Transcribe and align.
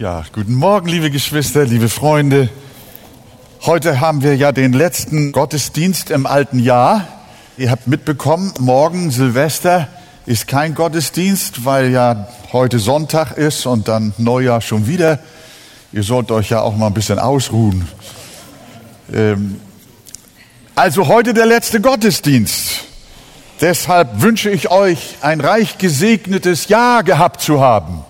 Ja, 0.00 0.24
guten 0.32 0.54
Morgen, 0.54 0.88
liebe 0.88 1.10
Geschwister, 1.10 1.66
liebe 1.66 1.90
Freunde. 1.90 2.48
Heute 3.66 4.00
haben 4.00 4.22
wir 4.22 4.34
ja 4.34 4.50
den 4.50 4.72
letzten 4.72 5.30
Gottesdienst 5.30 6.10
im 6.10 6.24
alten 6.24 6.58
Jahr. 6.58 7.06
Ihr 7.58 7.70
habt 7.70 7.86
mitbekommen, 7.86 8.54
morgen 8.60 9.10
Silvester 9.10 9.88
ist 10.24 10.48
kein 10.48 10.74
Gottesdienst, 10.74 11.66
weil 11.66 11.90
ja 11.90 12.28
heute 12.50 12.78
Sonntag 12.78 13.32
ist 13.32 13.66
und 13.66 13.88
dann 13.88 14.14
Neujahr 14.16 14.62
schon 14.62 14.86
wieder. 14.86 15.18
Ihr 15.92 16.02
sollt 16.02 16.30
euch 16.30 16.48
ja 16.48 16.62
auch 16.62 16.74
mal 16.78 16.86
ein 16.86 16.94
bisschen 16.94 17.18
ausruhen. 17.18 17.86
Ähm, 19.12 19.60
also 20.76 21.08
heute 21.08 21.34
der 21.34 21.44
letzte 21.44 21.78
Gottesdienst. 21.82 22.86
Deshalb 23.60 24.22
wünsche 24.22 24.48
ich 24.48 24.70
euch 24.70 25.16
ein 25.20 25.42
reich 25.42 25.76
gesegnetes 25.76 26.68
Jahr 26.68 27.04
gehabt 27.04 27.42
zu 27.42 27.60
haben. 27.60 28.02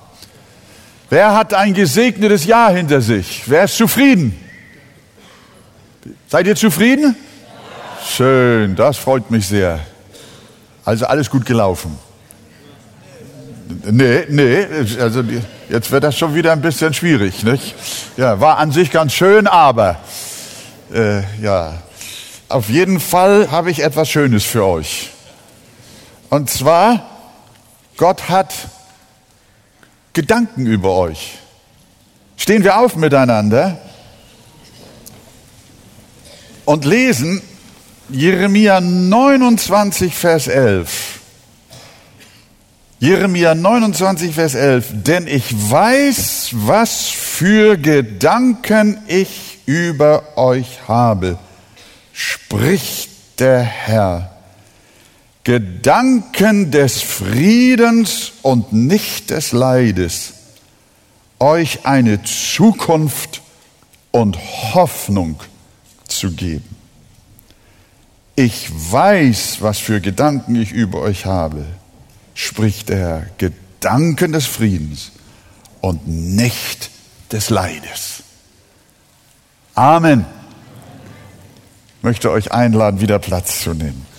Wer 1.10 1.34
hat 1.34 1.54
ein 1.54 1.74
gesegnetes 1.74 2.44
Jahr 2.44 2.72
hinter 2.72 3.00
sich? 3.00 3.42
Wer 3.46 3.64
ist 3.64 3.76
zufrieden? 3.76 4.38
Seid 6.28 6.46
ihr 6.46 6.54
zufrieden? 6.54 7.16
Schön, 8.06 8.76
das 8.76 8.96
freut 8.96 9.28
mich 9.28 9.48
sehr. 9.48 9.80
Also 10.84 11.06
alles 11.06 11.28
gut 11.28 11.44
gelaufen. 11.44 11.98
Nee, 13.90 14.24
nee, 14.28 14.66
also 15.00 15.24
jetzt 15.68 15.90
wird 15.90 16.04
das 16.04 16.16
schon 16.16 16.36
wieder 16.36 16.52
ein 16.52 16.60
bisschen 16.60 16.94
schwierig, 16.94 17.42
nicht? 17.42 17.74
Ja, 18.16 18.40
war 18.40 18.58
an 18.58 18.70
sich 18.70 18.92
ganz 18.92 19.12
schön, 19.12 19.48
aber 19.48 19.96
äh, 20.92 21.22
ja, 21.42 21.74
auf 22.48 22.68
jeden 22.68 23.00
Fall 23.00 23.50
habe 23.50 23.72
ich 23.72 23.82
etwas 23.82 24.08
Schönes 24.08 24.44
für 24.44 24.64
euch. 24.64 25.10
Und 26.30 26.50
zwar, 26.50 27.04
Gott 27.96 28.28
hat 28.28 28.52
Gedanken 30.12 30.66
über 30.66 30.92
euch. 30.96 31.38
Stehen 32.36 32.64
wir 32.64 32.78
auf 32.78 32.96
miteinander 32.96 33.78
und 36.64 36.84
lesen 36.84 37.42
Jeremia 38.08 38.80
29, 38.80 40.14
Vers 40.14 40.48
11. 40.48 41.20
Jeremia 42.98 43.54
29, 43.54 44.34
Vers 44.34 44.54
11. 44.54 44.86
Denn 44.92 45.26
ich 45.26 45.52
weiß, 45.70 46.50
was 46.52 47.08
für 47.08 47.76
Gedanken 47.76 48.98
ich 49.06 49.60
über 49.66 50.36
euch 50.36 50.88
habe, 50.88 51.38
spricht 52.12 53.10
der 53.38 53.60
Herr. 53.60 54.29
Gedanken 55.44 56.70
des 56.70 57.00
Friedens 57.00 58.32
und 58.42 58.72
nicht 58.72 59.30
des 59.30 59.52
Leides, 59.52 60.34
euch 61.38 61.86
eine 61.86 62.22
Zukunft 62.22 63.40
und 64.10 64.36
Hoffnung 64.74 65.40
zu 66.06 66.32
geben. 66.32 66.76
Ich 68.36 68.70
weiß, 68.70 69.58
was 69.60 69.78
für 69.78 70.00
Gedanken 70.00 70.56
ich 70.56 70.72
über 70.72 71.00
euch 71.00 71.26
habe, 71.26 71.64
spricht 72.34 72.90
Herr, 72.90 73.26
Gedanken 73.38 74.32
des 74.32 74.46
Friedens 74.46 75.12
und 75.80 76.06
nicht 76.06 76.90
des 77.32 77.50
Leides. 77.50 78.22
Amen. 79.74 80.24
Ich 81.98 82.02
möchte 82.02 82.30
euch 82.30 82.52
einladen, 82.52 83.00
wieder 83.00 83.18
Platz 83.18 83.62
zu 83.62 83.74
nehmen. 83.74 84.09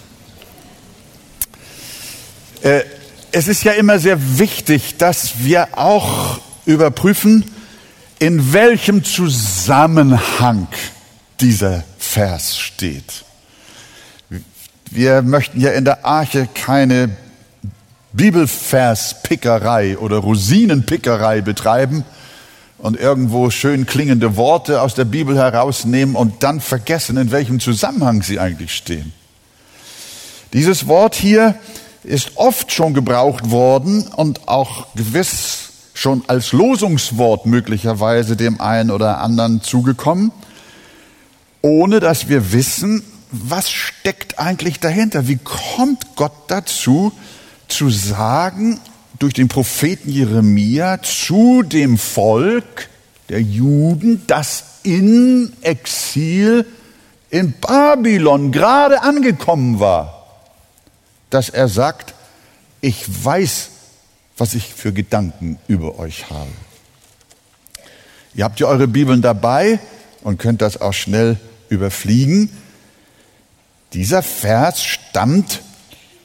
Äh, 2.62 2.84
es 3.31 3.48
ist 3.48 3.64
ja 3.64 3.72
immer 3.72 3.98
sehr 3.98 4.40
wichtig, 4.40 4.98
dass 4.98 5.44
wir 5.44 5.78
auch 5.78 6.40
überprüfen, 6.66 7.45
in 8.20 8.53
welchem 8.53 9.03
Zusammenhang 9.03 10.68
dieser 11.40 11.84
Vers 11.98 12.58
steht. 12.58 13.23
Wir 14.92 15.22
möchten 15.22 15.59
ja 15.59 15.72
in 15.72 15.86
der 15.86 16.06
Arche 16.06 16.47
keine 16.53 17.09
Bibelverspickerei 18.13 19.97
oder 19.97 20.18
Rosinenpickerei 20.18 21.41
betreiben 21.41 22.03
und 22.78 23.00
irgendwo 23.00 23.50
schön 23.50 23.86
klingende 23.86 24.36
Worte 24.36 24.81
aus 24.81 24.94
der 24.94 25.06
Bibel 25.06 25.36
herausnehmen 25.38 26.16
und 26.16 26.44
dann 26.44 26.59
vergessen, 26.59 27.18
in 27.18 27.31
welchem 27.31 27.59
Zusammenhang 27.59 28.22
sie 28.22 28.40
eigentlich 28.40 28.75
stehen. 28.75 29.13
Dieses 30.53 30.88
Wort 30.88 31.16
hier 31.16 31.56
ist 32.03 32.34
oft 32.35 32.72
schon 32.72 32.94
gebraucht 32.94 33.51
worden 33.51 34.07
und 34.07 34.47
auch 34.47 34.88
gewiss 34.95 35.69
schon 35.94 36.23
als 36.28 36.51
Losungswort 36.51 37.45
möglicherweise 37.45 38.35
dem 38.35 38.59
einen 38.59 38.91
oder 38.91 39.19
anderen 39.19 39.62
zugekommen, 39.62 40.31
ohne 41.62 42.00
dass 42.00 42.28
wir 42.28 42.53
wissen, 42.53 43.03
was 43.31 43.69
steckt 43.69 44.39
eigentlich 44.39 44.79
dahinter? 44.79 45.28
Wie 45.28 45.38
kommt 45.38 46.16
Gott 46.16 46.34
dazu, 46.47 47.12
zu 47.67 47.89
sagen, 47.89 48.79
durch 49.19 49.33
den 49.33 49.47
Propheten 49.47 50.09
Jeremia 50.09 51.01
zu 51.03 51.63
dem 51.63 51.97
Volk 51.97 52.89
der 53.29 53.41
Juden, 53.41 54.23
das 54.28 54.63
in 54.83 55.53
Exil 55.62 56.66
in 57.29 57.53
Babylon 57.62 58.51
gerade 58.51 59.01
angekommen 59.03 59.79
war? 59.79 60.21
Dass 61.31 61.50
er 61.50 61.68
sagt, 61.68 62.14
ich 62.81 63.06
weiß, 63.24 63.69
was 64.38 64.53
ich 64.53 64.74
für 64.74 64.94
Gedanken 64.94 65.58
über 65.68 66.00
euch 66.00 66.30
habe. 66.30 66.52
Ihr 68.34 68.44
habt 68.44 68.59
ja 68.59 68.68
eure 68.68 68.88
Bibeln 68.88 69.22
dabei 69.22 69.80
und 70.22 70.40
könnt 70.40 70.62
das 70.62 70.80
auch 70.80 70.94
schnell 70.94 71.38
überfliegen. 71.69 72.50
Dieser 73.94 74.24
Vers 74.24 74.84
stammt 74.84 75.62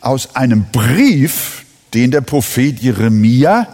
aus 0.00 0.36
einem 0.36 0.66
Brief, 0.70 1.64
den 1.94 2.10
der 2.10 2.20
Prophet 2.20 2.78
Jeremia 2.78 3.66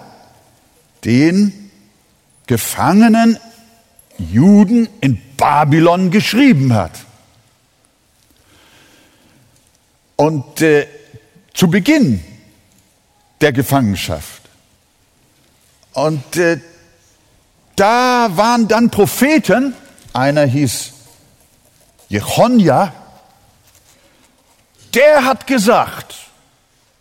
den 1.04 1.70
gefangenen 2.46 3.38
Juden 4.18 4.88
in 5.00 5.20
Babylon 5.36 6.10
geschrieben 6.10 6.72
hat. 6.74 6.92
Und 10.16 10.60
äh, 10.62 10.86
zu 11.54 11.68
Beginn 11.68 12.22
der 13.40 13.52
Gefangenschaft. 13.52 14.42
Und 15.92 16.36
äh, 16.36 16.60
da 17.76 18.28
waren 18.32 18.68
dann 18.68 18.90
Propheten, 18.90 19.74
einer 20.12 20.44
hieß 20.44 20.92
Jechonja, 22.08 22.92
der 24.94 25.24
hat 25.24 25.46
gesagt, 25.46 26.14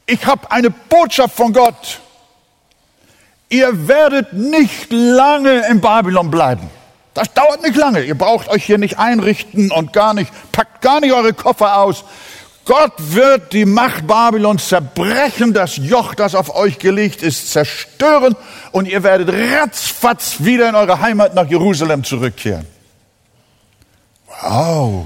ich 0.05 0.25
habe 0.25 0.49
eine 0.51 0.69
Botschaft 0.69 1.35
von 1.35 1.53
Gott. 1.53 1.99
Ihr 3.49 3.87
werdet 3.87 4.31
nicht 4.33 4.91
lange 4.91 5.67
in 5.67 5.81
Babylon 5.81 6.31
bleiben. 6.31 6.69
Das 7.13 7.33
dauert 7.33 7.61
nicht 7.61 7.75
lange. 7.75 8.01
Ihr 8.03 8.17
braucht 8.17 8.47
euch 8.47 8.63
hier 8.63 8.77
nicht 8.77 8.97
einrichten 8.97 9.71
und 9.71 9.91
gar 9.91 10.13
nicht, 10.13 10.31
packt 10.53 10.81
gar 10.81 11.01
nicht 11.01 11.11
eure 11.11 11.33
Koffer 11.33 11.77
aus. 11.77 12.05
Gott 12.71 12.93
wird 12.97 13.51
die 13.51 13.65
Macht 13.65 14.07
Babylons 14.07 14.69
zerbrechen, 14.69 15.51
das 15.51 15.75
Joch, 15.75 16.15
das 16.15 16.35
auf 16.35 16.55
euch 16.55 16.79
gelegt 16.79 17.21
ist, 17.21 17.51
zerstören 17.51 18.33
und 18.71 18.87
ihr 18.87 19.03
werdet 19.03 19.27
ratzfatz 19.27 20.37
wieder 20.39 20.69
in 20.69 20.75
eure 20.75 21.01
Heimat 21.01 21.35
nach 21.35 21.49
Jerusalem 21.49 22.05
zurückkehren. 22.05 22.65
Wow, 24.41 25.05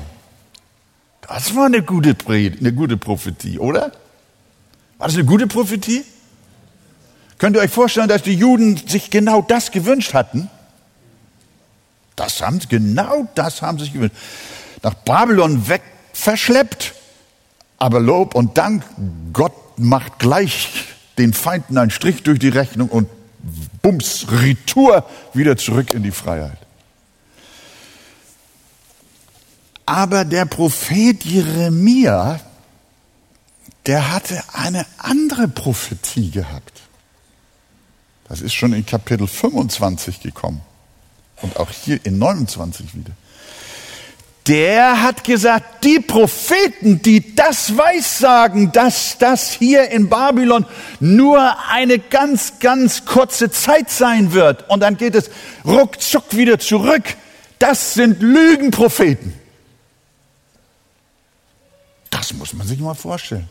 das 1.28 1.56
war 1.56 1.66
eine 1.66 1.82
gute, 1.82 2.16
eine 2.28 2.72
gute 2.72 2.98
Prophetie, 2.98 3.58
oder? 3.58 3.92
War 5.00 5.08
das 5.08 5.16
eine 5.16 5.26
gute 5.26 5.48
Prophetie? 5.48 6.06
Könnt 7.40 7.56
ihr 7.56 7.64
euch 7.64 7.72
vorstellen, 7.72 8.10
dass 8.10 8.22
die 8.22 8.36
Juden 8.36 8.78
sich 8.78 9.10
genau 9.10 9.42
das 9.42 9.72
gewünscht 9.72 10.14
hatten? 10.14 10.52
Das 12.16 12.44
haben 12.44 12.62
sie, 12.62 12.68
genau 12.68 13.28
das 13.34 13.64
haben 13.64 13.80
sie 13.80 13.86
sich 13.86 13.94
gewünscht. 13.94 14.18
Nach 14.84 14.94
Babylon 14.94 15.68
weg 15.68 15.82
verschleppt 16.14 16.94
aber 17.78 18.00
Lob 18.00 18.36
und 18.36 18.58
Dank, 18.58 18.84
Gott 19.34 19.54
macht 19.78 20.20
gleich 20.20 20.86
den 21.18 21.34
Feinden 21.34 21.78
einen 21.78 21.92
Strich 21.92 22.24
durch 22.24 22.40
die 22.40 22.50
Rechnung 22.50 22.90
und 22.90 23.10
bums, 23.82 24.28
Retour 24.30 25.06
wieder 25.34 25.58
zurück 25.58 25.94
in 25.94 26.04
die 26.04 26.12
Freiheit. 26.12 26.58
Aber 29.86 30.26
der 30.26 30.46
Prophet 30.46 31.24
Jeremia, 31.24 32.40
der 33.86 34.12
hatte 34.12 34.42
eine 34.54 34.86
andere 34.98 35.48
Prophetie 35.48 36.32
gehabt. 36.32 36.82
Das 38.28 38.42
ist 38.42 38.54
schon 38.54 38.74
in 38.74 38.86
Kapitel 38.86 39.28
25 39.28 40.22
gekommen 40.22 40.62
und 41.44 41.58
auch 41.58 41.70
hier 41.70 42.04
in 42.04 42.18
29 42.18 42.96
wieder. 42.96 43.12
Der 44.48 45.02
hat 45.02 45.24
gesagt, 45.24 45.84
die 45.84 46.00
Propheten, 46.00 47.02
die 47.02 47.36
das 47.36 47.76
weissagen, 47.78 48.72
dass 48.72 49.18
das 49.18 49.52
hier 49.52 49.90
in 49.90 50.08
Babylon 50.10 50.66
nur 51.00 51.58
eine 51.70 51.98
ganz, 51.98 52.60
ganz 52.60 53.06
kurze 53.06 53.50
Zeit 53.50 53.90
sein 53.90 54.34
wird 54.34 54.70
und 54.70 54.82
dann 54.82 54.98
geht 54.98 55.16
es 55.16 55.32
ruckzuck 55.66 56.36
wieder 56.36 56.60
zurück, 56.60 57.04
das 57.58 57.96
sind 57.96 58.22
Lügenpropheten. 58.22 59.34
Das 62.12 62.34
muss 62.34 62.54
man 62.54 62.68
sich 62.68 62.80
mal 62.80 62.94
vorstellen. 62.94 63.50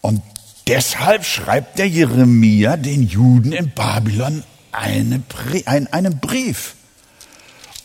Und 0.00 0.22
deshalb 0.66 1.24
schreibt 1.24 1.78
der 1.78 1.88
Jeremia 1.88 2.76
den 2.76 3.02
Juden 3.02 3.52
in 3.52 3.70
Babylon 3.70 4.44
eine, 4.72 5.22
einen 5.66 6.20
Brief. 6.20 6.74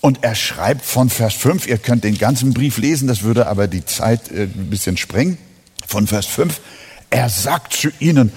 Und 0.06 0.24
er 0.24 0.36
schreibt 0.36 0.86
von 0.86 1.10
Vers 1.10 1.34
5, 1.34 1.66
ihr 1.66 1.80
könnt 1.80 2.04
den 2.04 2.20
ganzen 2.20 2.54
Brief 2.54 2.78
lesen, 2.78 3.08
das 3.08 3.24
würde 3.24 3.48
aber 3.48 3.68
die 3.68 3.86
Zeit 3.86 4.32
äh, 4.32 4.44
ein 4.44 4.70
bisschen 4.70 4.98
sprengen. 4.98 5.40
Von 5.88 6.06
Vers 6.06 6.28
5, 6.28 6.62
er 7.10 7.28
sagt 7.28 7.74
zu 7.74 7.90
ihnen, 7.98 8.32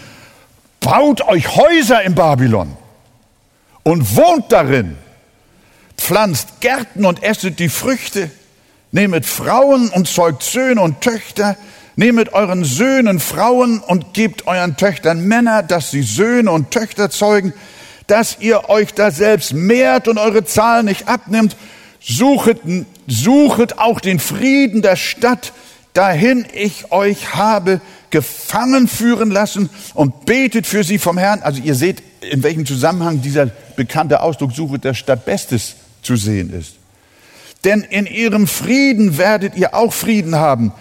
baut 0.81 1.21
euch 1.29 1.57
Häuser 1.57 2.03
in 2.05 2.15
Babylon 2.15 2.75
und 3.83 4.17
wohnt 4.17 4.51
darin, 4.51 4.97
pflanzt 5.99 6.63
Gärten 6.63 7.05
und 7.05 7.23
esset 7.23 7.59
die 7.59 7.69
Früchte, 7.69 8.31
nehmet 8.91 9.27
Frauen 9.27 9.91
und 9.91 10.09
zeugt 10.09 10.43
Söhne 10.45 10.81
und 10.81 11.03
Töchter, 11.03 11.55
nehmet 11.97 12.33
euren 12.33 12.65
Söhnen 12.65 13.21
Frauen 13.21 13.81
und 13.81 14.15
gebt 14.15 14.47
euren 14.47 14.79
Töchtern 14.79 15.21
Männer, 15.21 15.63
dass 15.63 15.91
sie 15.91 16.03
Söhne 16.03 16.51
und 16.51 16.71
Töchter 16.71 17.11
zeugen, 17.11 17.53
dass 18.09 18.39
ihr 18.41 18.69
euch 18.69 18.95
da 18.95 19.13
selbst 19.13 19.53
mehrt 19.53 20.09
und 20.09 20.19
eure 20.19 20.45
Zahl 20.45 20.83
nicht 20.83 21.07
abnimmt. 21.07 21.57
Suchet, 22.01 22.59
suchet 23.07 23.79
auch 23.79 24.01
den 24.01 24.19
Frieden 24.19 24.83
der 24.83 24.97
Stadt, 24.97 25.53
dahin 25.93 26.45
ich 26.53 26.91
euch 26.91 27.35
habe 27.35 27.81
gefangen 28.11 28.89
führen 28.89 29.31
lassen 29.31 29.69
und 29.95 30.25
betet 30.25 30.67
für 30.67 30.83
sie 30.83 30.99
vom 30.99 31.19
Herrn. 31.19 31.43
Also 31.43 31.61
ihr 31.63 31.75
seht, 31.75 32.03
in 32.23 32.43
welchem 32.43 32.65
Zusammenhang 32.65 33.21
dieser 33.21 33.47
bekannte 33.77 34.23
Ausdruck 34.23 34.53
Suchet 34.53 34.85
der 34.85 34.95
Stadt 34.95 35.25
Bestes 35.27 35.77
zu 36.03 36.17
sehen 36.17 36.53
ist. 36.53 36.75
Denn 37.65 37.83
in 37.83 38.07
ihrem 38.07 38.47
Frieden 38.47 39.19
werdet 39.19 39.57
ihr 39.57 39.75
auch 39.75 39.93
Frieden 39.93 40.37
haben. 40.37 40.73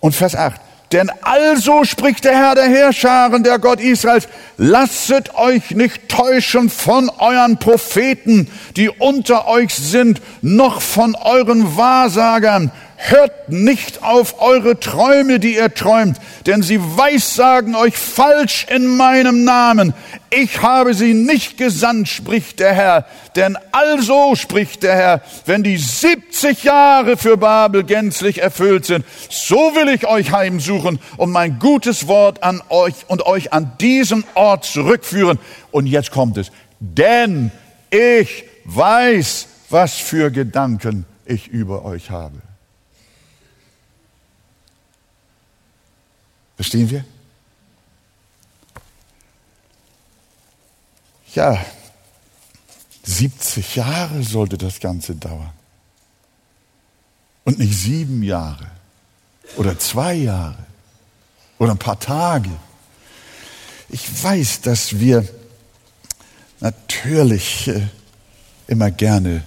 Und 0.00 0.14
Vers 0.14 0.36
8. 0.36 0.60
Denn 0.92 1.10
also 1.22 1.84
spricht 1.84 2.24
der 2.24 2.36
Herr 2.36 2.54
der 2.54 2.68
Heerscharen, 2.68 3.42
der 3.42 3.58
Gott 3.58 3.80
Israels, 3.80 4.28
lasset 4.58 5.34
euch 5.34 5.72
nicht 5.72 6.08
täuschen 6.08 6.70
von 6.70 7.10
euren 7.18 7.58
Propheten, 7.58 8.48
die 8.76 8.90
unter 8.90 9.48
euch 9.48 9.74
sind, 9.74 10.20
noch 10.42 10.80
von 10.80 11.16
euren 11.16 11.76
Wahrsagern, 11.76 12.70
Hört 13.06 13.50
nicht 13.50 14.02
auf 14.02 14.40
eure 14.40 14.80
Träume, 14.80 15.38
die 15.38 15.56
ihr 15.56 15.74
träumt, 15.74 16.16
denn 16.46 16.62
sie 16.62 16.80
weissagen 16.80 17.74
euch 17.74 17.98
falsch 17.98 18.66
in 18.70 18.96
meinem 18.96 19.44
Namen. 19.44 19.92
Ich 20.30 20.62
habe 20.62 20.94
sie 20.94 21.12
nicht 21.12 21.58
gesandt, 21.58 22.08
spricht 22.08 22.60
der 22.60 22.72
Herr. 22.72 23.04
Denn 23.36 23.58
also, 23.72 24.36
spricht 24.36 24.84
der 24.84 24.94
Herr, 24.94 25.22
wenn 25.44 25.62
die 25.62 25.76
70 25.76 26.64
Jahre 26.64 27.18
für 27.18 27.36
Babel 27.36 27.84
gänzlich 27.84 28.40
erfüllt 28.40 28.86
sind, 28.86 29.04
so 29.28 29.56
will 29.74 29.90
ich 29.94 30.06
euch 30.06 30.32
heimsuchen 30.32 30.98
und 31.18 31.30
mein 31.30 31.58
gutes 31.58 32.08
Wort 32.08 32.42
an 32.42 32.62
euch 32.70 32.94
und 33.08 33.26
euch 33.26 33.52
an 33.52 33.72
diesen 33.82 34.24
Ort 34.32 34.64
zurückführen. 34.64 35.38
Und 35.72 35.88
jetzt 35.88 36.10
kommt 36.10 36.38
es. 36.38 36.50
Denn 36.80 37.50
ich 37.90 38.44
weiß, 38.64 39.46
was 39.68 39.92
für 39.92 40.30
Gedanken 40.30 41.04
ich 41.26 41.48
über 41.48 41.84
euch 41.84 42.08
habe. 42.08 42.43
Verstehen 46.56 46.90
wir? 46.90 47.04
Ja, 51.34 51.64
70 53.02 53.76
Jahre 53.76 54.22
sollte 54.22 54.56
das 54.56 54.80
Ganze 54.80 55.14
dauern. 55.14 55.50
Und 57.44 57.58
nicht 57.58 57.76
sieben 57.76 58.22
Jahre 58.22 58.70
oder 59.56 59.78
zwei 59.78 60.14
Jahre 60.14 60.64
oder 61.58 61.72
ein 61.72 61.78
paar 61.78 61.98
Tage. 61.98 62.50
Ich 63.90 64.22
weiß, 64.22 64.62
dass 64.62 64.98
wir 64.98 65.28
natürlich 66.60 67.68
äh, 67.68 67.86
immer 68.66 68.90
gerne 68.90 69.44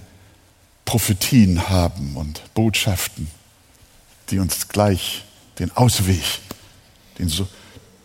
Prophetien 0.84 1.68
haben 1.68 2.16
und 2.16 2.42
Botschaften, 2.54 3.28
die 4.30 4.38
uns 4.38 4.68
gleich 4.68 5.24
den 5.58 5.76
Ausweg 5.76 6.22
den, 7.18 7.32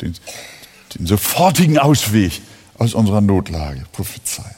den, 0.02 0.16
den 0.96 1.06
sofortigen 1.06 1.78
Ausweg 1.78 2.42
aus 2.78 2.94
unserer 2.94 3.22
Notlage 3.22 3.84
prophezeien. 3.92 4.56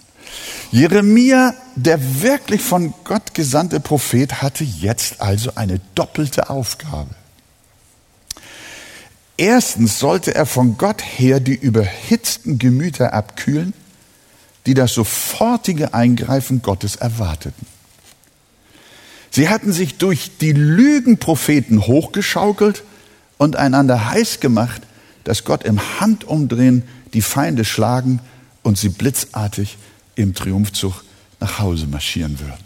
Jeremia, 0.71 1.53
der 1.75 2.21
wirklich 2.21 2.61
von 2.61 2.93
Gott 3.03 3.33
gesandte 3.33 3.79
Prophet, 3.79 4.41
hatte 4.41 4.63
jetzt 4.63 5.21
also 5.21 5.51
eine 5.55 5.79
doppelte 5.93 6.49
Aufgabe. 6.49 7.13
Erstens 9.37 9.99
sollte 9.99 10.33
er 10.33 10.45
von 10.45 10.77
Gott 10.77 11.01
her 11.01 11.39
die 11.39 11.55
überhitzten 11.55 12.57
Gemüter 12.57 13.13
abkühlen, 13.13 13.73
die 14.65 14.73
das 14.73 14.93
sofortige 14.93 15.93
Eingreifen 15.93 16.61
Gottes 16.61 16.95
erwarteten. 16.95 17.67
Sie 19.29 19.49
hatten 19.49 19.73
sich 19.73 19.97
durch 19.97 20.37
die 20.39 20.53
Lügenpropheten 20.53 21.85
hochgeschaukelt 21.87 22.83
und 23.37 23.55
einander 23.55 24.11
heiß 24.11 24.39
gemacht, 24.39 24.81
dass 25.23 25.43
Gott 25.43 25.63
im 25.63 25.79
Handumdrehen 25.99 26.83
die 27.13 27.21
Feinde 27.21 27.65
schlagen 27.65 28.19
und 28.63 28.77
sie 28.77 28.89
blitzartig 28.89 29.77
im 30.15 30.33
Triumphzug 30.33 31.03
nach 31.39 31.59
Hause 31.59 31.87
marschieren 31.87 32.39
würden. 32.39 32.63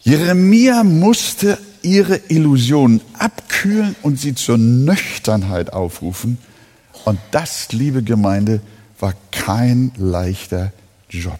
Jeremia 0.00 0.82
musste 0.82 1.58
ihre 1.82 2.16
Illusionen 2.28 3.00
abkühlen 3.18 3.94
und 4.02 4.18
sie 4.18 4.34
zur 4.34 4.58
Nüchternheit 4.58 5.72
aufrufen. 5.72 6.38
Und 7.04 7.18
das, 7.30 7.72
liebe 7.72 8.02
Gemeinde, 8.02 8.60
war 8.98 9.14
kein 9.30 9.92
leichter 9.96 10.72
Job. 11.08 11.38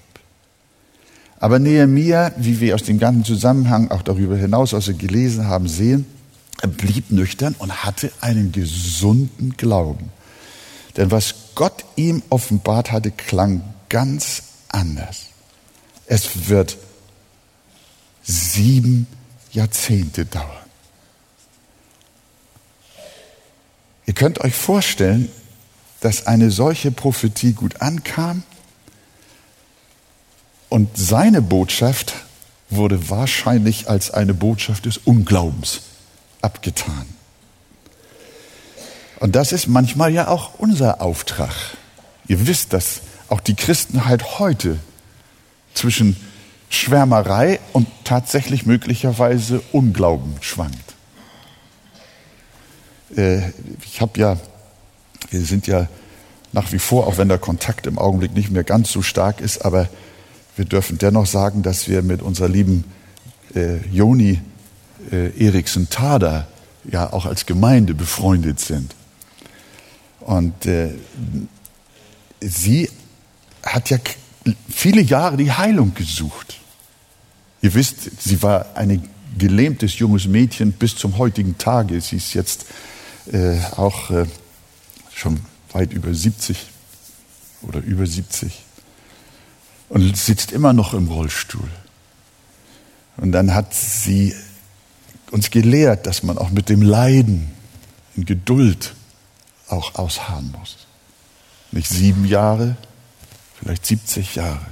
Aber 1.38 1.58
Nehemia, 1.58 2.32
wie 2.36 2.60
wir 2.60 2.74
aus 2.74 2.82
dem 2.82 2.98
ganzen 2.98 3.24
Zusammenhang 3.24 3.90
auch 3.90 4.02
darüber 4.02 4.36
hinaus, 4.36 4.74
was 4.74 4.88
wir 4.88 4.94
gelesen 4.94 5.46
haben, 5.46 5.68
sehen, 5.68 6.04
blieb 6.68 7.10
nüchtern 7.10 7.54
und 7.58 7.84
hatte 7.84 8.12
einen 8.20 8.52
gesunden 8.52 9.56
Glauben. 9.56 10.10
Denn 10.96 11.10
was 11.10 11.34
Gott 11.54 11.84
ihm 11.96 12.22
offenbart 12.30 12.92
hatte, 12.92 13.10
klang 13.10 13.62
ganz 13.88 14.42
anders. 14.68 15.26
Es 16.06 16.48
wird 16.48 16.76
sieben 18.22 19.06
Jahrzehnte 19.52 20.26
dauern. 20.26 20.46
Ihr 24.06 24.14
könnt 24.14 24.40
euch 24.40 24.54
vorstellen, 24.54 25.30
dass 26.00 26.26
eine 26.26 26.50
solche 26.50 26.90
Prophetie 26.90 27.52
gut 27.52 27.80
ankam 27.80 28.42
und 30.68 30.96
seine 30.96 31.42
Botschaft 31.42 32.14
wurde 32.70 33.10
wahrscheinlich 33.10 33.88
als 33.88 34.10
eine 34.10 34.34
Botschaft 34.34 34.86
des 34.86 34.98
Unglaubens 34.98 35.82
abgetan. 36.42 37.06
Und 39.20 39.36
das 39.36 39.52
ist 39.52 39.66
manchmal 39.66 40.12
ja 40.12 40.28
auch 40.28 40.58
unser 40.58 41.02
Auftrag. 41.02 41.54
Ihr 42.26 42.46
wisst, 42.46 42.72
dass 42.72 43.02
auch 43.28 43.40
die 43.40 43.54
Christenheit 43.54 44.38
heute 44.38 44.78
zwischen 45.74 46.16
Schwärmerei 46.70 47.60
und 47.72 47.86
tatsächlich 48.04 48.64
möglicherweise 48.64 49.60
Unglauben 49.72 50.36
schwankt. 50.40 50.94
Äh, 53.16 53.50
ich 53.84 54.00
habe 54.00 54.18
ja, 54.18 54.36
wir 55.30 55.40
sind 55.40 55.66
ja 55.66 55.88
nach 56.52 56.72
wie 56.72 56.78
vor, 56.78 57.06
auch 57.06 57.18
wenn 57.18 57.28
der 57.28 57.38
Kontakt 57.38 57.86
im 57.86 57.98
Augenblick 57.98 58.34
nicht 58.34 58.50
mehr 58.50 58.64
ganz 58.64 58.90
so 58.90 59.02
stark 59.02 59.40
ist, 59.40 59.64
aber 59.64 59.88
wir 60.56 60.64
dürfen 60.64 60.98
dennoch 60.98 61.26
sagen, 61.26 61.62
dass 61.62 61.88
wir 61.88 62.02
mit 62.02 62.22
unserer 62.22 62.48
lieben 62.48 62.84
äh, 63.54 63.78
Joni 63.88 64.40
äh, 65.10 65.30
Eriksen 65.44 65.88
Tada 65.90 66.46
ja 66.84 67.12
auch 67.12 67.26
als 67.26 67.46
Gemeinde 67.46 67.94
befreundet 67.94 68.60
sind. 68.60 68.94
Und 70.20 70.66
äh, 70.66 70.94
sie 72.40 72.88
hat 73.62 73.90
ja 73.90 73.98
viele 74.68 75.00
Jahre 75.00 75.36
die 75.36 75.52
Heilung 75.52 75.94
gesucht. 75.94 76.58
Ihr 77.62 77.74
wisst, 77.74 78.22
sie 78.22 78.42
war 78.42 78.76
ein 78.76 79.08
gelähmtes 79.36 79.98
junges 79.98 80.26
Mädchen 80.26 80.72
bis 80.72 80.96
zum 80.96 81.18
heutigen 81.18 81.58
Tage. 81.58 82.00
Sie 82.00 82.16
ist 82.16 82.34
jetzt 82.34 82.66
äh, 83.32 83.58
auch 83.76 84.10
äh, 84.10 84.26
schon 85.14 85.40
weit 85.72 85.92
über 85.92 86.12
70 86.12 86.66
oder 87.62 87.80
über 87.80 88.06
70 88.06 88.64
und 89.88 90.16
sitzt 90.16 90.52
immer 90.52 90.72
noch 90.72 90.94
im 90.94 91.08
Rollstuhl. 91.08 91.68
Und 93.16 93.32
dann 93.32 93.54
hat 93.54 93.74
sie 93.74 94.34
uns 95.30 95.50
gelehrt, 95.50 96.06
dass 96.06 96.22
man 96.22 96.38
auch 96.38 96.50
mit 96.50 96.68
dem 96.68 96.82
Leiden 96.82 97.50
in 98.16 98.24
Geduld 98.24 98.94
auch 99.68 99.94
ausharren 99.94 100.52
muss. 100.58 100.86
Nicht 101.72 101.88
sieben 101.88 102.24
Jahre, 102.24 102.76
vielleicht 103.60 103.86
70 103.86 104.34
Jahre, 104.34 104.66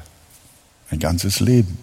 ein 0.90 0.98
ganzes 0.98 1.40
Leben. 1.40 1.78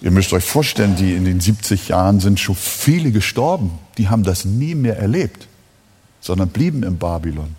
Ihr 0.00 0.10
müsst 0.10 0.32
euch 0.34 0.44
vorstellen, 0.44 0.96
die 0.96 1.14
in 1.14 1.24
den 1.24 1.40
70 1.40 1.88
Jahren 1.88 2.20
sind 2.20 2.38
schon 2.38 2.56
viele 2.56 3.10
gestorben, 3.10 3.78
die 3.96 4.08
haben 4.08 4.22
das 4.22 4.44
nie 4.44 4.74
mehr 4.74 4.98
erlebt, 4.98 5.48
sondern 6.20 6.50
blieben 6.50 6.82
in 6.82 6.98
Babylon. 6.98 7.56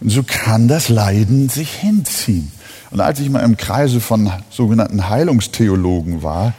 Und 0.00 0.08
so 0.08 0.22
kann 0.22 0.66
das 0.66 0.88
Leiden 0.88 1.50
sich 1.50 1.72
hinziehen. 1.74 2.50
Und 2.90 3.00
als 3.00 3.20
ich 3.20 3.28
mal 3.28 3.40
im 3.40 3.58
Kreise 3.58 4.00
von 4.00 4.32
sogenannten 4.48 5.10
Heilungstheologen 5.10 6.22
war, 6.22 6.54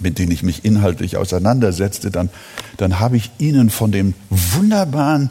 mit 0.00 0.18
denen 0.18 0.32
ich 0.32 0.42
mich 0.42 0.64
inhaltlich 0.64 1.16
auseinandersetzte, 1.16 2.10
dann, 2.10 2.30
dann 2.76 3.00
habe 3.00 3.16
ich 3.16 3.30
ihnen 3.38 3.70
von 3.70 3.92
dem 3.92 4.14
wunderbaren 4.30 5.30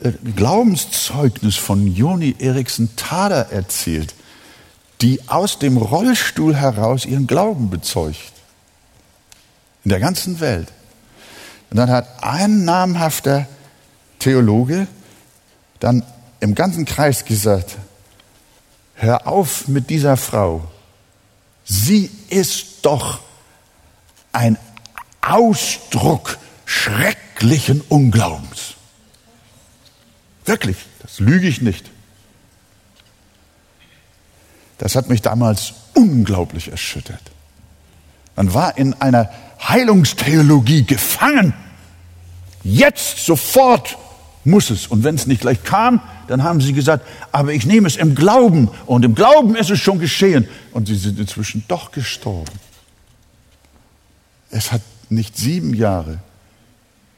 äh, 0.00 0.12
Glaubenszeugnis 0.36 1.56
von 1.56 1.86
Joni 1.86 2.36
Eriksen 2.38 2.90
Tada 2.96 3.42
erzählt, 3.42 4.14
die 5.00 5.20
aus 5.28 5.58
dem 5.58 5.76
Rollstuhl 5.76 6.54
heraus 6.54 7.06
ihren 7.06 7.26
Glauben 7.26 7.70
bezeugt. 7.70 8.32
In 9.84 9.90
der 9.90 10.00
ganzen 10.00 10.40
Welt. 10.40 10.68
Und 11.70 11.76
dann 11.78 11.90
hat 11.90 12.22
ein 12.22 12.64
namhafter 12.64 13.46
Theologe 14.18 14.86
dann 15.80 16.04
im 16.38 16.54
ganzen 16.54 16.84
Kreis 16.84 17.24
gesagt, 17.24 17.76
hör 18.94 19.26
auf 19.26 19.66
mit 19.68 19.90
dieser 19.90 20.16
Frau. 20.16 20.62
Sie 21.64 22.10
ist 22.28 22.66
doch 22.82 23.20
ein 24.32 24.58
Ausdruck 25.20 26.38
schrecklichen 26.64 27.80
Unglaubens. 27.88 28.74
Wirklich, 30.44 30.76
das 31.00 31.20
lüge 31.20 31.46
ich 31.46 31.60
nicht. 31.60 31.90
Das 34.78 34.96
hat 34.96 35.08
mich 35.08 35.22
damals 35.22 35.74
unglaublich 35.94 36.68
erschüttert. 36.68 37.22
Man 38.34 38.52
war 38.54 38.76
in 38.78 38.94
einer 38.94 39.30
Heilungstheologie 39.62 40.84
gefangen. 40.84 41.54
Jetzt, 42.64 43.24
sofort 43.24 43.96
muss 44.44 44.70
es. 44.70 44.86
Und 44.86 45.04
wenn 45.04 45.14
es 45.14 45.26
nicht 45.26 45.42
gleich 45.42 45.62
kam, 45.62 46.00
dann 46.26 46.42
haben 46.42 46.60
sie 46.60 46.72
gesagt, 46.72 47.06
aber 47.30 47.52
ich 47.52 47.66
nehme 47.66 47.86
es 47.86 47.96
im 47.96 48.14
Glauben. 48.14 48.70
Und 48.86 49.04
im 49.04 49.14
Glauben 49.14 49.54
ist 49.54 49.70
es 49.70 49.78
schon 49.78 49.98
geschehen. 49.98 50.48
Und 50.72 50.88
sie 50.88 50.96
sind 50.96 51.18
inzwischen 51.18 51.64
doch 51.68 51.92
gestorben. 51.92 52.52
Es 54.52 54.70
hat 54.70 54.82
nicht 55.08 55.36
sieben 55.36 55.74
Jahre, 55.74 56.18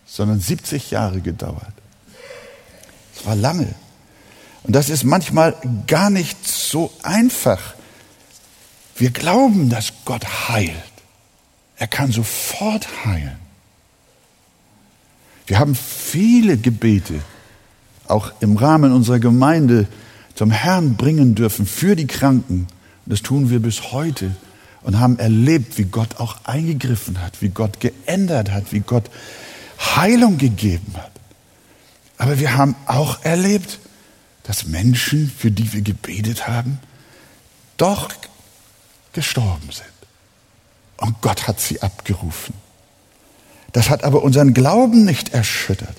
sondern 0.07 0.41
70 0.41 0.93
Jahre 0.93 1.21
gedauert. 1.21 1.73
Es 3.15 3.27
war 3.27 3.35
lange. 3.35 3.75
Und 4.63 4.75
das 4.75 4.89
ist 4.89 5.05
manchmal 5.05 5.55
gar 5.87 6.11
nicht 6.11 6.47
so 6.47 6.93
einfach. 7.03 7.75
Wir 8.97 9.11
glauben, 9.11 9.69
dass 9.69 9.93
Gott 10.05 10.49
heilt. 10.49 10.73
Er 11.77 11.89
kann 11.89 12.13
sofort 12.13 12.87
heilen. 13.05 13.37
Wir 15.47 15.59
haben 15.59 15.75
viele 15.75 16.57
Gebete, 16.57 17.21
auch 18.07 18.33
im 18.41 18.57
Rahmen 18.57 18.93
unserer 18.93 19.19
Gemeinde, 19.19 19.89
zum 20.37 20.53
Herrn 20.53 20.97
bringen 20.97 21.35
dürfen 21.35 21.67
für 21.67 21.97
die 21.97 22.07
Kranken. 22.07 22.69
Das 23.07 23.23
tun 23.23 23.51
wir 23.51 23.59
bis 23.59 23.93
heute 23.93 24.35
und 24.85 25.01
haben 25.01 25.19
erlebt, 25.19 25.79
wie 25.79 25.85
Gott 25.85 26.21
auch 26.21 26.37
eingegriffen 26.45 27.21
hat, 27.21 27.43
wie 27.43 27.49
Gott 27.49 27.81
geändert 27.81 28.53
hat, 28.53 28.73
wie 28.73 28.81
Gott 28.81 29.11
Heilung 29.97 30.39
gegeben 30.39 30.95
hat. 30.97 31.11
Aber 32.19 32.39
wir 32.39 32.57
haben 32.57 32.77
auch 32.87 33.25
erlebt, 33.25 33.81
dass 34.45 34.67
Menschen, 34.67 35.33
für 35.37 35.51
die 35.51 35.73
wir 35.73 35.81
gebetet 35.81 36.47
haben, 36.47 36.79
doch 37.77 38.11
gestorben 39.13 39.71
sind. 39.73 39.87
Und 40.99 41.21
Gott 41.23 41.49
hat 41.49 41.61
sie 41.61 41.83
abgerufen. 41.83 42.55
Das 43.73 43.91
hat 43.91 44.05
aber 44.05 44.23
unseren 44.23 44.55
Glauben 44.55 45.05
nicht 45.05 45.31
erschüttert. 45.31 45.97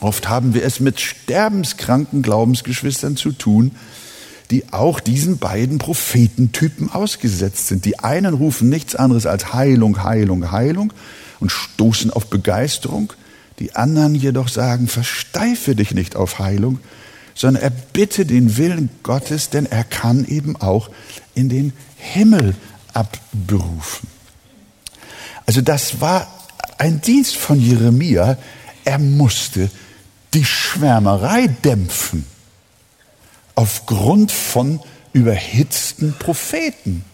Oft 0.00 0.28
haben 0.28 0.54
wir 0.54 0.64
es 0.64 0.80
mit 0.80 1.00
sterbenskranken 1.00 2.22
Glaubensgeschwistern 2.22 3.16
zu 3.16 3.32
tun, 3.32 3.76
die 4.50 4.72
auch 4.72 5.00
diesen 5.00 5.38
beiden 5.38 5.78
Prophetentypen 5.78 6.90
ausgesetzt 6.90 7.68
sind. 7.68 7.84
Die 7.84 7.98
einen 7.98 8.34
rufen 8.34 8.68
nichts 8.68 8.94
anderes 8.94 9.26
als 9.26 9.52
Heilung, 9.52 10.02
Heilung, 10.02 10.50
Heilung 10.50 10.92
und 11.38 11.52
stoßen 11.52 12.10
auf 12.10 12.28
Begeisterung. 12.28 13.12
Die 13.58 13.76
anderen 13.76 14.14
jedoch 14.14 14.48
sagen, 14.48 14.88
versteife 14.88 15.74
dich 15.74 15.92
nicht 15.92 16.16
auf 16.16 16.38
Heilung, 16.38 16.78
sondern 17.34 17.62
erbitte 17.62 18.24
den 18.24 18.56
Willen 18.56 18.88
Gottes, 19.02 19.50
denn 19.50 19.66
er 19.66 19.84
kann 19.84 20.24
eben 20.24 20.56
auch 20.56 20.88
in 21.34 21.48
den 21.48 21.72
Himmel 21.96 22.54
abberufen. 22.94 24.08
Also 25.44 25.60
das 25.60 26.00
war 26.00 26.26
ein 26.78 27.00
Dienst 27.00 27.36
von 27.36 27.60
Jeremia. 27.60 28.38
Er 28.84 28.98
musste 28.98 29.70
die 30.32 30.44
Schwärmerei 30.44 31.48
dämpfen 31.48 32.24
aufgrund 33.58 34.30
von 34.30 34.78
überhitzten 35.12 36.14
Propheten, 36.16 37.04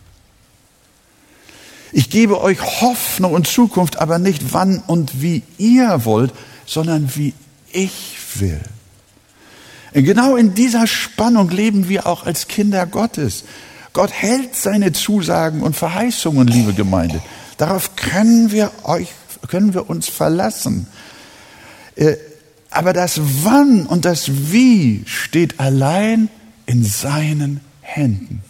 Ich 1.92 2.11
gebe 2.11 2.40
euch 2.40 2.61
Hoffnung 2.81 3.33
und 3.33 3.47
Zukunft, 3.47 3.99
aber 3.99 4.19
nicht 4.19 4.52
wann 4.52 4.83
und 4.87 5.23
wie 5.23 5.42
ihr 5.59 6.04
wollt, 6.04 6.33
sondern 6.66 7.14
wie 7.16 7.35
ich 7.71 8.16
will. 8.37 8.61
Genau 9.95 10.37
in 10.37 10.54
dieser 10.54 10.87
Spannung 10.87 11.50
leben 11.50 11.88
wir 11.88 12.07
auch 12.07 12.25
als 12.25 12.49
Kinder 12.49 12.87
Gottes. 12.87 13.45
Gott 13.92 14.11
hält 14.11 14.57
seine 14.57 14.92
Zusagen 14.92 15.61
und 15.61 15.76
Verheißungen, 15.76 16.47
liebe 16.47 16.73
Gemeinde. 16.73 17.21
Darauf 17.59 17.95
können 17.95 18.50
wir 18.50 18.71
euch 18.85 19.09
können 19.49 19.75
wir 19.75 19.89
uns 19.91 20.09
verlassen. 20.09 20.87
Äh, 21.97 22.17
aber 22.71 22.93
das 22.93 23.21
Wann 23.43 23.87
und 23.87 24.05
das 24.05 24.51
Wie 24.51 25.03
steht 25.07 25.61
allein 25.61 26.29
in 26.67 26.85
seinen 26.85 27.61
Händen. 27.81 28.43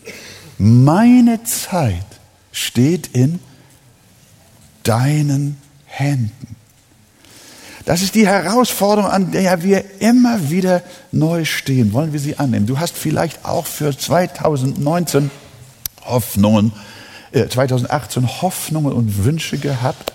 Meine 0.59 1.43
Zeit 1.43 2.07
steht 2.53 3.09
in 3.09 3.41
deinen 4.85 5.57
Händen. 5.87 6.57
Das 7.85 8.01
ist 8.03 8.15
die 8.15 8.29
Herausforderung, 8.29 9.11
an 9.11 9.33
der 9.33 9.65
wir 9.65 10.01
immer 10.01 10.51
wieder 10.51 10.83
neu 11.11 11.45
stehen. 11.45 11.93
Wollen 11.93 12.13
wir 12.13 12.21
sie 12.21 12.39
annehmen? 12.39 12.67
Du 12.67 12.79
hast 12.79 12.97
vielleicht 12.97 13.45
auch 13.45 13.67
für 13.67 13.97
2019 13.97 15.33
Hoffnungen, 16.05 16.73
äh, 17.33 17.49
2018 17.49 18.43
Hoffnungen 18.43 18.93
und 18.93 19.25
Wünsche 19.25 19.59
gehabt. 19.59 20.13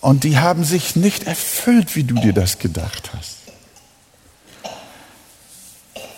Und 0.00 0.24
die 0.24 0.38
haben 0.38 0.64
sich 0.64 0.96
nicht 0.96 1.26
erfüllt, 1.26 1.96
wie 1.96 2.04
du 2.04 2.14
dir 2.14 2.32
das 2.32 2.58
gedacht 2.58 3.10
hast. 3.16 3.36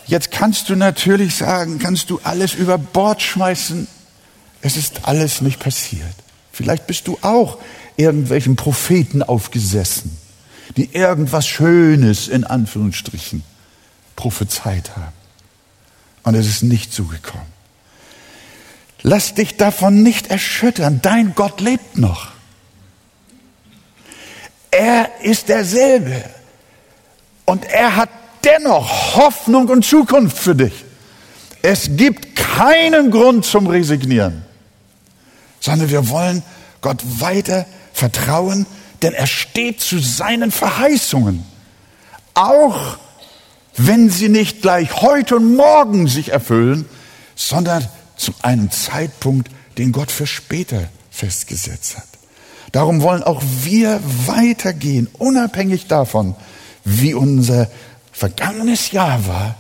Jetzt 0.07 0.33
kannst 0.33 0.69
du 0.69 0.77
natürlich 0.77 1.37
sagen, 1.37 1.79
kannst 1.79 2.11
du 2.11 2.21
alles 2.25 2.55
über 2.55 2.79
Bord 2.79 3.23
schmeißen. 3.23 3.87
Es 4.61 4.77
ist 4.77 5.05
alles 5.05 5.41
nicht 5.41 5.61
passiert. 5.61 6.15
Vielleicht 6.53 6.87
bist 6.87 7.07
du 7.07 7.17
auch 7.23 7.59
irgendwelchen 7.97 8.57
Propheten 8.57 9.23
aufgesessen, 9.23 10.17
die 10.77 10.93
irgendwas 10.93 11.47
Schönes 11.47 12.29
in 12.29 12.45
Anführungsstrichen 12.45 13.45
prophezeit 14.17 14.97
haben. 14.97 15.13
Und 16.25 16.35
es 16.35 16.47
ist 16.47 16.63
nicht 16.63 16.93
zugekommen. 16.93 17.47
Lass 19.03 19.35
dich 19.35 19.57
davon 19.57 20.03
nicht 20.03 20.27
erschüttern. 20.27 21.01
Dein 21.03 21.35
Gott 21.35 21.61
lebt 21.61 21.97
noch. 21.97 22.33
Er 24.71 25.11
ist 25.23 25.49
derselbe. 25.49 26.25
Und 27.45 27.65
er 27.65 27.97
hat 27.97 28.11
dennoch 28.45 29.17
Hoffnung 29.17 29.69
und 29.69 29.85
Zukunft 29.85 30.39
für 30.39 30.55
dich. 30.55 30.85
Es 31.63 31.91
gibt 31.97 32.37
keinen 32.37 33.11
Grund 33.11 33.45
zum 33.45 33.67
Resignieren, 33.67 34.45
sondern 35.61 35.91
wir 35.91 36.09
wollen 36.09 36.43
Gott 36.81 37.03
weiter 37.21 37.67
vertrauen, 37.93 38.67
denn 39.03 39.13
er 39.13 39.27
steht 39.27 39.81
zu 39.81 39.99
seinen 39.99 40.51
Verheißungen. 40.51 41.45
Auch 42.35 42.99
wenn 43.77 44.11
sie 44.11 44.29
nicht 44.29 44.63
gleich 44.63 45.03
heute 45.03 45.37
und 45.37 45.57
morgen 45.57 46.07
sich 46.07 46.31
erfüllen, 46.31 46.89
sondern 47.35 47.87
zu 48.17 48.33
einem 48.43 48.71
Zeitpunkt, 48.71 49.51
den 49.79 49.93
Gott 49.93 50.11
für 50.11 50.27
später 50.27 50.89
festgesetzt 51.11 51.97
hat. 51.97 52.10
Darum 52.73 53.03
wollen 53.03 53.23
auch 53.23 53.43
wir 53.63 54.01
weitergehen, 54.27 55.09
unabhängig 55.19 55.87
davon, 55.89 56.37
wie 56.85 57.15
unser 57.15 57.69
vergangenes 58.13 58.93
Jahr 58.93 59.27
war, 59.27 59.57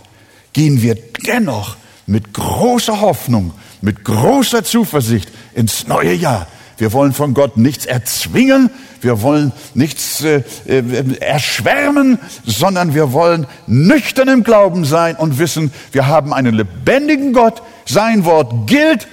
gehen 0.52 0.82
wir 0.82 0.96
dennoch 1.26 1.76
mit 2.06 2.32
großer 2.34 3.00
Hoffnung, 3.00 3.52
mit 3.80 4.04
großer 4.04 4.64
Zuversicht 4.64 5.30
ins 5.54 5.86
neue 5.86 6.12
Jahr. 6.12 6.46
Wir 6.76 6.92
wollen 6.92 7.12
von 7.12 7.34
Gott 7.34 7.56
nichts 7.56 7.84
erzwingen, 7.84 8.70
wir 9.02 9.22
wollen 9.22 9.52
nichts 9.74 10.22
äh, 10.22 10.42
äh, 10.66 11.16
erschwärmen, 11.20 12.18
sondern 12.46 12.94
wir 12.94 13.12
wollen 13.12 13.46
nüchtern 13.66 14.28
im 14.28 14.44
Glauben 14.44 14.84
sein 14.84 15.16
und 15.16 15.38
wissen, 15.38 15.72
wir 15.92 16.06
haben 16.06 16.32
einen 16.32 16.54
lebendigen 16.54 17.32
Gott, 17.32 17.62
sein 17.84 18.24
Wort 18.24 18.66
gilt 18.66 19.08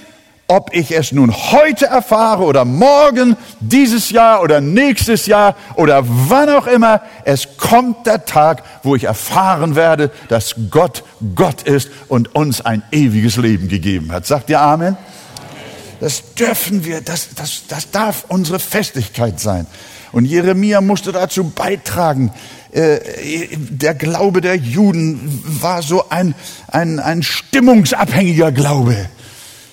ob 0.50 0.70
ich 0.72 0.92
es 0.92 1.12
nun 1.12 1.30
heute 1.30 1.86
erfahre 1.86 2.44
oder 2.44 2.64
morgen, 2.64 3.36
dieses 3.60 4.08
Jahr 4.08 4.42
oder 4.42 4.62
nächstes 4.62 5.26
Jahr 5.26 5.54
oder 5.74 6.02
wann 6.06 6.48
auch 6.48 6.66
immer, 6.66 7.02
es 7.24 7.58
kommt 7.58 8.06
der 8.06 8.24
Tag, 8.24 8.62
wo 8.82 8.96
ich 8.96 9.04
erfahren 9.04 9.76
werde, 9.76 10.10
dass 10.28 10.54
Gott 10.70 11.04
Gott 11.34 11.62
ist 11.64 11.90
und 12.08 12.34
uns 12.34 12.62
ein 12.62 12.82
ewiges 12.90 13.36
Leben 13.36 13.68
gegeben 13.68 14.10
hat. 14.10 14.26
Sagt 14.26 14.48
ihr 14.48 14.58
Amen? 14.58 14.96
Das 16.00 16.34
dürfen 16.34 16.82
wir, 16.82 17.02
das, 17.02 17.28
das, 17.34 17.64
das 17.68 17.90
darf 17.90 18.24
unsere 18.28 18.58
Festigkeit 18.58 19.38
sein. 19.38 19.66
Und 20.12 20.24
Jeremia 20.24 20.80
musste 20.80 21.12
dazu 21.12 21.50
beitragen, 21.50 22.32
äh, 22.72 23.00
der 23.52 23.94
Glaube 23.94 24.40
der 24.40 24.56
Juden 24.56 25.42
war 25.44 25.82
so 25.82 26.08
ein, 26.08 26.34
ein, 26.68 27.00
ein 27.00 27.22
stimmungsabhängiger 27.22 28.50
Glaube 28.50 28.96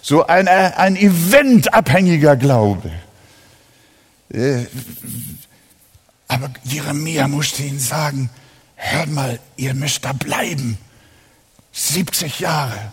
so 0.06 0.28
ein, 0.28 0.48
ein 0.48 0.96
eventabhängiger 0.96 2.36
Glaube. 2.36 2.92
Äh, 4.32 4.66
aber 6.28 6.52
Jeremia 6.64 7.28
musste 7.28 7.64
ihnen 7.64 7.80
sagen, 7.80 8.30
hört 8.76 9.10
mal, 9.10 9.40
ihr 9.58 9.74
müsst 9.74 10.06
da 10.06 10.14
bleiben. 10.14 10.78
70 11.72 12.40
Jahre, 12.40 12.92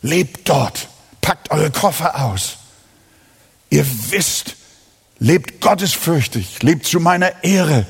lebt 0.00 0.48
dort, 0.48 0.88
packt 1.20 1.50
eure 1.50 1.70
Koffer 1.70 2.24
aus. 2.24 2.56
Ihr 3.68 3.84
wisst, 4.10 4.56
lebt 5.18 5.60
gottesfürchtig, 5.60 6.62
lebt 6.62 6.86
zu 6.86 6.98
meiner 6.98 7.44
Ehre 7.44 7.86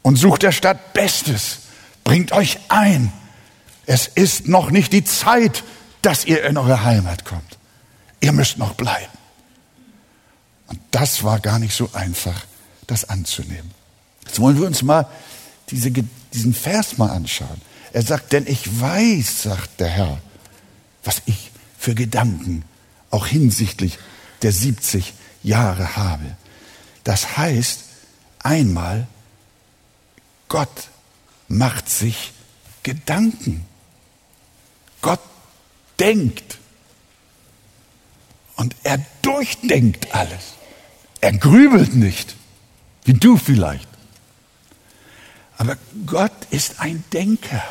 und 0.00 0.16
sucht 0.16 0.42
der 0.42 0.52
Stadt 0.52 0.94
Bestes, 0.94 1.58
bringt 2.02 2.32
euch 2.32 2.60
ein. 2.70 3.12
Es 3.84 4.06
ist 4.06 4.48
noch 4.48 4.70
nicht 4.70 4.94
die 4.94 5.04
Zeit, 5.04 5.64
dass 6.00 6.24
ihr 6.24 6.44
in 6.44 6.56
eure 6.56 6.82
Heimat 6.82 7.26
kommt 7.26 7.59
ihr 8.20 8.32
müsst 8.32 8.58
noch 8.58 8.74
bleiben. 8.74 9.12
Und 10.68 10.80
das 10.90 11.24
war 11.24 11.40
gar 11.40 11.58
nicht 11.58 11.74
so 11.74 11.90
einfach, 11.92 12.46
das 12.86 13.08
anzunehmen. 13.08 13.70
Jetzt 14.24 14.40
wollen 14.40 14.58
wir 14.58 14.66
uns 14.66 14.82
mal 14.82 15.06
diese, 15.70 15.90
diesen 15.90 16.54
Vers 16.54 16.98
mal 16.98 17.10
anschauen. 17.10 17.60
Er 17.92 18.02
sagt, 18.02 18.32
denn 18.32 18.46
ich 18.46 18.80
weiß, 18.80 19.42
sagt 19.42 19.80
der 19.80 19.88
Herr, 19.88 20.18
was 21.02 21.22
ich 21.26 21.50
für 21.78 21.94
Gedanken 21.94 22.64
auch 23.10 23.26
hinsichtlich 23.26 23.98
der 24.42 24.52
70 24.52 25.14
Jahre 25.42 25.96
habe. 25.96 26.36
Das 27.04 27.36
heißt, 27.36 27.80
einmal, 28.38 29.06
Gott 30.48 30.88
macht 31.48 31.88
sich 31.88 32.32
Gedanken. 32.82 33.66
Gott 35.02 35.20
denkt. 35.98 36.59
Und 38.60 38.76
er 38.82 39.02
durchdenkt 39.22 40.14
alles. 40.14 40.52
Er 41.22 41.32
grübelt 41.32 41.94
nicht, 41.94 42.36
wie 43.04 43.14
du 43.14 43.38
vielleicht. 43.38 43.88
Aber 45.56 45.78
Gott 46.04 46.30
ist 46.50 46.78
ein 46.78 47.02
Denker. 47.10 47.62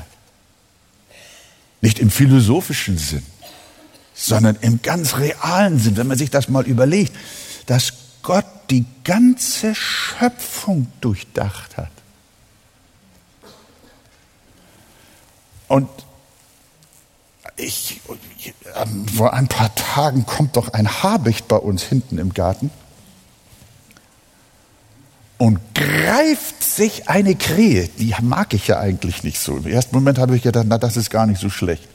Nicht 1.82 1.99
im 1.99 2.10
philosophischen 2.10 2.97
Sinn, 2.97 3.23
sondern 4.15 4.58
im 4.62 4.82
ganz 4.82 5.17
realen 5.17 5.78
Sinn, 5.78 5.95
wenn 5.95 6.08
man 6.08 6.17
sich 6.17 6.32
das 6.32 6.49
mal 6.49 6.65
überlegt, 6.65 7.15
dass 7.67 7.93
Gott 8.23 8.47
die 8.71 8.86
ganze 9.04 9.75
Schöpfung 9.75 10.88
durchdacht 11.02 11.78
hat. 11.78 11.91
Und 15.67 15.88
ich, 17.60 18.02
vor 19.15 19.34
ein 19.34 19.48
paar 19.48 19.74
Tagen 19.76 20.26
kommt 20.26 20.56
doch 20.56 20.74
ein 20.74 21.04
Habicht 21.04 21.48
bei 21.48 21.58
uns 21.58 21.84
hinten 21.84 22.17
im 22.17 22.34
Garten 22.34 22.72
und 25.38 25.60
greift 25.74 26.62
sich 26.63 27.10
eine 27.10 27.36
Krähe. 27.36 27.88
Die 27.98 28.13
mag 28.22 28.54
ich 28.54 28.67
ja 28.67 28.80
eigentlich 28.80 29.24
nicht 29.24 29.39
so. 29.39 29.58
Im 29.58 29.67
ersten 29.67 29.95
Moment 29.95 30.19
habe 30.19 30.36
ich 30.36 30.43
gedacht, 30.43 30.65
na, 30.67 30.78
das 30.78 30.98
ist 30.98 31.10
gar 31.10 31.26
nicht 31.26 31.39
so 31.39 31.50
schlecht. 31.50 31.88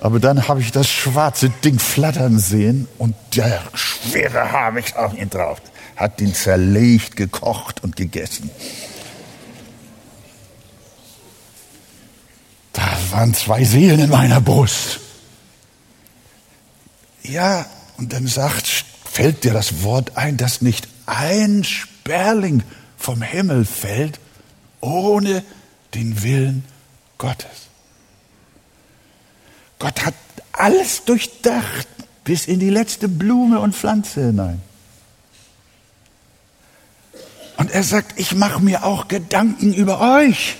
Aber 0.00 0.18
dann 0.18 0.48
habe 0.48 0.60
ich 0.60 0.72
das 0.72 0.88
schwarze 0.88 1.50
Ding 1.50 1.78
flattern 1.78 2.38
sehen 2.38 2.88
und 2.98 3.14
der 3.36 3.62
schwere 3.74 4.50
Habicht 4.50 4.96
auf 4.96 5.14
ihn 5.16 5.30
drauf. 5.30 5.60
Hat 5.96 6.20
ihn 6.20 6.34
zerlegt, 6.34 7.16
gekocht 7.16 7.82
und 7.84 7.96
gegessen. 7.96 8.50
Da 12.74 12.98
waren 13.12 13.32
zwei 13.32 13.64
Seelen 13.64 14.00
in 14.00 14.10
meiner 14.10 14.42
Brust. 14.42 15.00
Ja, 17.22 17.64
und 17.96 18.12
dann 18.12 18.26
sagt, 18.26 18.66
fällt 19.04 19.44
dir 19.44 19.54
das 19.54 19.82
Wort 19.82 20.18
ein, 20.18 20.36
dass 20.36 20.60
nicht 20.60 20.88
ein 21.06 21.64
Sperling 21.64 22.62
vom 22.98 23.22
Himmel 23.22 23.64
fällt, 23.64 24.20
ohne 24.80 25.42
den 25.94 26.22
Willen 26.22 26.64
Gottes. 27.16 27.68
Gott 29.78 30.04
hat 30.04 30.14
alles 30.52 31.04
durchdacht, 31.04 31.86
bis 32.24 32.46
in 32.46 32.58
die 32.58 32.70
letzte 32.70 33.08
Blume 33.08 33.60
und 33.60 33.74
Pflanze 33.74 34.26
hinein. 34.26 34.60
Und 37.56 37.70
er 37.70 37.84
sagt, 37.84 38.18
ich 38.18 38.34
mache 38.34 38.60
mir 38.60 38.84
auch 38.84 39.06
Gedanken 39.06 39.72
über 39.72 40.18
euch. 40.18 40.56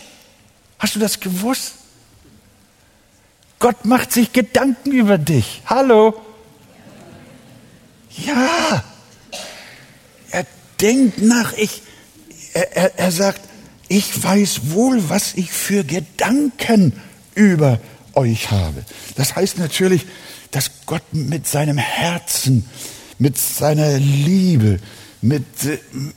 Hast 0.79 0.94
du 0.94 1.00
das 1.00 1.18
gewusst? 1.18 1.72
Gott 3.64 3.87
macht 3.87 4.12
sich 4.12 4.35
Gedanken 4.35 4.92
über 4.92 5.16
dich. 5.16 5.62
Hallo? 5.64 6.20
Ja. 8.14 8.85
Er 10.31 10.46
denkt 10.83 11.22
nach. 11.22 11.55
Ich, 11.55 11.81
er, 12.53 12.77
er, 12.77 12.98
er 12.98 13.11
sagt, 13.11 13.40
ich 13.88 14.22
weiß 14.22 14.72
wohl, 14.72 15.09
was 15.09 15.33
ich 15.33 15.50
für 15.50 15.83
Gedanken 15.83 16.92
über 17.35 17.81
euch 18.12 18.50
habe. 18.50 18.85
Das 19.16 19.35
heißt 19.35 19.57
natürlich, 19.57 20.05
dass 20.50 20.70
Gott 20.85 21.14
mit 21.14 21.46
seinem 21.46 21.79
Herzen, 21.79 22.68
mit 23.18 23.38
seiner 23.38 23.98
Liebe, 23.98 24.79
mit, 25.22 25.46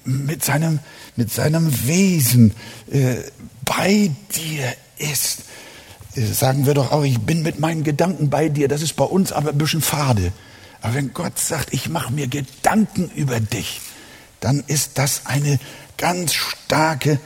mit, 0.04 0.44
seinem, 0.44 0.80
mit 1.16 1.32
seinem 1.32 1.88
Wesen 1.88 2.54
äh, 2.92 3.20
bei 3.64 4.12
dir 4.36 4.76
ist 4.98 5.44
sagen 6.18 6.66
wir 6.66 6.74
doch 6.74 6.92
auch, 6.92 7.04
ich 7.04 7.20
bin 7.20 7.44
mit 7.44 7.60
meinen 7.60 7.84
Gedanken 7.84 8.30
bei 8.30 8.50
dir. 8.50 8.68
Das 8.68 8.82
ist 8.82 8.96
bei 8.96 9.06
uns 9.06 9.32
aber 9.32 9.52
ein 9.52 9.58
bisschen 9.58 9.82
fade. 9.82 10.32
Aber 10.82 10.96
wenn 10.96 11.14
Gott 11.14 11.40
sagt, 11.40 11.74
ich 11.74 11.90
mache 11.90 12.12
mir 12.12 12.28
Gedanken 12.28 13.10
über 13.16 13.40
dich, 13.40 13.82
dann 14.40 14.64
ist 14.68 14.98
das 14.98 15.26
eine 15.26 15.60
ganz 15.98 16.34
starke 16.34 17.20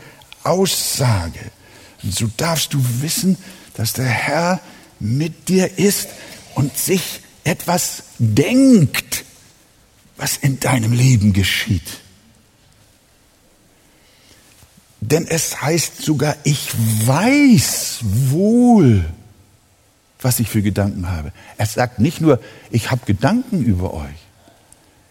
Aussage. 0.44 1.40
Und 2.04 2.14
so 2.16 2.30
darfst 2.38 2.74
du 2.74 2.84
wissen, 3.02 3.38
dass 3.76 3.94
der 3.94 4.06
Herr 4.06 4.60
mit 5.00 5.50
dir 5.50 5.78
ist 5.78 6.10
und 6.56 6.78
sich 6.78 7.22
etwas 7.44 8.04
denkt, 8.20 9.26
was 10.18 10.38
in 10.38 10.60
deinem 10.60 10.94
Leben 10.94 11.34
geschieht. 11.34 12.02
Denn 15.02 15.26
es 15.28 15.62
heißt 15.62 16.04
sogar, 16.04 16.36
ich 16.44 16.70
weiß 17.06 18.00
wohl, 18.30 19.04
was 20.22 20.40
ich 20.40 20.48
für 20.48 20.62
Gedanken 20.62 21.10
habe. 21.10 21.34
Er 21.58 21.66
sagt 21.66 22.00
nicht 22.00 22.22
nur, 22.22 22.40
ich 22.70 22.92
habe 22.92 23.02
Gedanken 23.06 23.66
über 23.66 23.94
euch, 23.96 24.28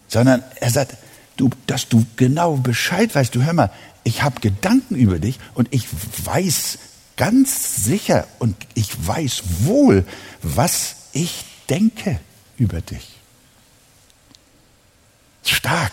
sondern 0.07 0.41
er 0.55 0.71
sagt, 0.71 0.95
du, 1.35 1.49
dass 1.67 1.89
du 1.89 2.05
genau 2.15 2.55
Bescheid 2.55 3.13
weißt. 3.13 3.35
Du 3.35 3.43
hör 3.43 3.51
mal, 3.51 3.69
ich 4.05 4.23
habe 4.23 4.39
Gedanken 4.39 4.95
über 4.95 5.19
dich 5.19 5.39
und 5.55 5.67
ich 5.71 5.85
weiß 6.25 6.79
ganz 7.17 7.83
sicher 7.83 8.25
und 8.39 8.55
ich 8.73 9.05
weiß 9.05 9.43
wohl, 9.65 10.05
was 10.41 10.95
ich 11.11 11.43
denke 11.69 12.19
über 12.57 12.79
dich. 12.79 13.09
Stark. 15.43 15.91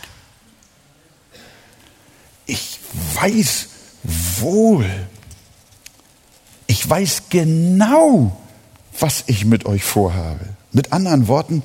Ich 2.47 2.79
weiß 3.15 3.69
wohl. 4.40 4.88
Ich 6.66 6.88
weiß 6.88 7.25
genau, 7.31 8.37
was 8.99 9.25
ich 9.27 9.44
mit 9.44 9.66
euch 9.66 9.85
vorhabe. 9.85 10.44
Mit 10.73 10.92
anderen 10.92 11.29
Worten, 11.29 11.62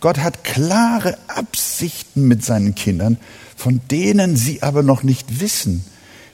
Gott 0.00 0.18
hat 0.18 0.44
klare 0.44 1.18
Absichten 1.28 2.28
mit 2.28 2.44
seinen 2.44 2.74
Kindern, 2.74 3.18
von 3.56 3.80
denen 3.90 4.36
sie 4.36 4.62
aber 4.62 4.82
noch 4.82 5.02
nicht 5.02 5.40
wissen. 5.40 5.84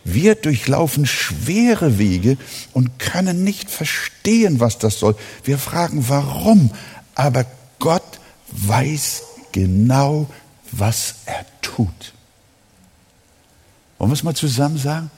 Wir 0.05 0.35
durchlaufen 0.35 1.07
schwere 1.07 1.99
Wege 1.99 2.37
und 2.75 2.99
können 2.99 3.43
nicht 3.43 3.71
verstehen, 3.71 4.61
was 4.61 4.79
das 4.79 4.99
soll. 4.99 5.17
Wir 5.45 5.59
fragen, 5.59 6.09
warum? 6.09 6.71
Aber 7.15 7.47
Gott 7.79 8.21
weiß 8.51 9.23
genau, 9.53 10.29
was 10.73 11.15
er 11.25 11.47
tut. 11.63 12.13
Wollen 13.99 14.11
wir 14.11 14.15
es 14.15 14.23
mal 14.23 14.37
zusammen 14.37 14.77
sagen? 14.77 15.11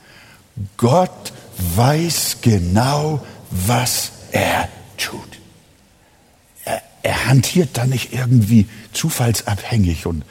Gott 0.77 1.33
weiß 1.75 2.37
genau, 2.41 3.25
was 3.51 4.11
er 4.31 4.69
tut. 4.97 5.39
Er, 6.65 6.81
er 7.03 7.27
hantiert 7.27 7.69
da 7.73 7.85
nicht 7.85 8.13
irgendwie 8.13 8.67
zufallsabhängig 8.93 10.05
und, 10.05 10.23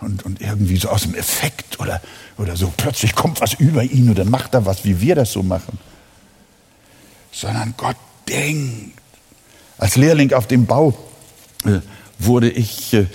und, 0.00 0.24
und 0.24 0.40
irgendwie 0.40 0.76
so 0.76 0.88
aus 0.88 1.02
dem 1.02 1.14
Effekt 1.14 1.80
oder, 1.80 2.00
oder 2.38 2.56
so 2.56 2.72
plötzlich 2.76 3.14
kommt 3.14 3.40
was 3.40 3.54
über 3.54 3.82
ihn 3.82 4.10
oder 4.10 4.24
macht 4.24 4.54
er 4.54 4.66
was, 4.66 4.84
wie 4.84 5.00
wir 5.00 5.14
das 5.14 5.32
so 5.32 5.42
machen. 5.42 5.78
Sondern 7.32 7.74
Gott 7.76 7.96
denkt. 8.28 8.98
Als 9.78 9.96
Lehrling 9.96 10.32
auf 10.34 10.46
dem 10.46 10.66
Bau 10.66 10.96
äh, 11.64 11.80
wurde 12.18 12.50
ich 12.50 12.92
äh, 12.92 13.06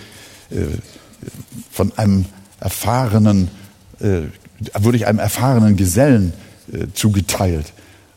äh 0.49 0.79
von 1.71 1.97
einem 1.97 2.25
erfahrenen, 2.59 3.49
äh, 3.99 4.21
wurde 4.79 4.97
ich 4.97 5.07
einem 5.07 5.19
erfahrenen 5.19 5.75
Gesellen 5.75 6.33
äh, 6.71 6.87
zugeteilt. 6.93 7.73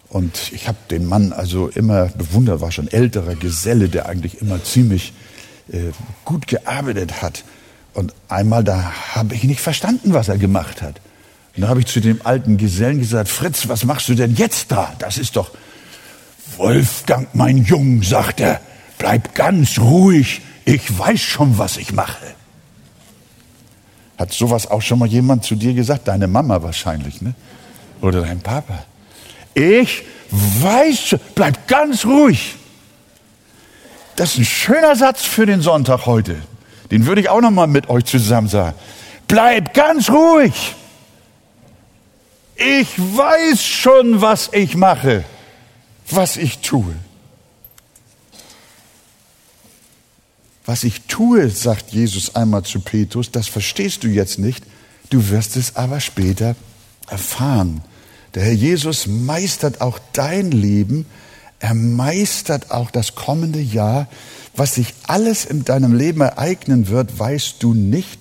Und 0.09 0.53
ich 0.53 0.69
habe 0.69 0.79
den 0.91 1.07
Mann 1.07 1.33
also 1.33 1.69
immer 1.69 2.07
bewundert, 2.07 2.61
war 2.61 2.73
schon 2.73 2.89
älterer 2.89 3.35
Geselle, 3.35 3.89
der 3.89 4.07
eigentlich 4.07 4.41
immer 4.41 4.63
ziemlich 4.65 5.13
äh, 5.71 5.93
gut 6.25 6.47
gearbeitet 6.47 7.21
hat. 7.21 7.45
Und 7.93 8.15
einmal 8.29 8.65
da 8.65 8.93
habe 9.15 9.35
ich 9.35 9.45
nicht 9.45 9.61
verstanden, 9.61 10.15
was 10.15 10.29
er 10.29 10.39
gemacht 10.39 10.83
hat. 10.83 11.01
Und 11.57 11.63
da 11.63 11.69
habe 11.69 11.81
ich 11.81 11.87
zu 11.87 12.01
dem 12.01 12.21
alten 12.25 12.57
Gesellen 12.57 13.01
gesagt, 13.01 13.29
Fritz, 13.29 13.69
was 13.69 13.85
machst 13.85 14.09
du 14.09 14.15
denn 14.15 14.35
jetzt 14.35 14.71
da? 14.71 14.95
Das 14.99 15.19
ist 15.19 15.37
doch 15.37 15.51
Wolfgang, 16.57 17.29
mein 17.35 17.59
Jung, 17.65 18.03
sagt 18.03 18.41
er, 18.41 18.61
bleib 18.97 19.35
ganz 19.35 19.79
ruhig, 19.79 20.41
ich 20.65 20.99
weiß 20.99 21.21
schon, 21.21 21.59
was 21.59 21.77
ich 21.77 21.93
mache. 21.93 22.25
Hat 24.17 24.33
sowas 24.33 24.71
auch 24.71 24.83
schon 24.83 24.99
mal 24.99 25.09
jemand 25.09 25.45
zu 25.45 25.55
dir 25.55 25.75
gesagt? 25.75 26.09
Deine 26.09 26.27
Mama 26.27 26.63
wahrscheinlich, 26.63 27.21
ne? 27.21 27.35
Oder 28.01 28.23
dein 28.23 28.41
Papa. 28.41 28.85
Ich 29.55 30.05
weiß, 30.31 31.17
bleib 31.35 31.67
ganz 31.67 32.05
ruhig. 32.05 32.57
Das 34.17 34.33
ist 34.33 34.39
ein 34.39 34.45
schöner 34.45 34.97
Satz 34.97 35.23
für 35.23 35.47
den 35.47 35.63
Sonntag 35.63 36.07
heute. 36.07 36.37
Den 36.91 37.07
würde 37.07 37.21
ich 37.21 37.29
auch 37.29 37.41
noch 37.41 37.51
mal 37.51 37.67
mit 37.67 37.89
euch 37.89 38.05
zusammen 38.05 38.49
sagen. 38.49 38.77
Bleib 39.27 39.75
ganz 39.75 40.11
ruhig. 40.11 40.75
Ich 42.57 42.99
weiß 42.99 43.63
schon, 43.63 44.21
was 44.21 44.51
ich 44.53 44.75
mache, 44.75 45.25
was 46.11 46.37
ich 46.37 46.59
tue. 46.59 46.95
Was 50.67 50.85
ich 50.85 51.03
tue, 51.03 51.49
sagt 51.49 51.91
Jesus 51.91 52.35
einmal 52.35 52.65
zu 52.65 52.81
Petrus, 52.81 53.31
das 53.31 53.47
verstehst 53.47 54.03
du 54.03 54.09
jetzt 54.09 54.39
nicht, 54.39 54.65
du 55.11 55.29
wirst 55.29 55.57
es 55.57 55.77
aber 55.77 56.01
später 56.01 56.57
erfahren. 57.11 57.83
Der 58.35 58.43
Herr 58.43 58.53
Jesus 58.53 59.07
meistert 59.07 59.81
auch 59.81 59.99
dein 60.13 60.51
Leben, 60.51 61.07
er 61.61 61.75
meistert 61.75 62.71
auch 62.71 62.91
das 62.91 63.15
kommende 63.15 63.61
Jahr. 63.61 64.07
Was 64.55 64.75
sich 64.75 64.95
alles 65.07 65.45
in 65.45 65.65
deinem 65.65 65.95
Leben 65.95 66.21
ereignen 66.21 66.89
wird, 66.89 67.19
weißt 67.19 67.57
du 67.61 67.75
nicht. 67.75 68.21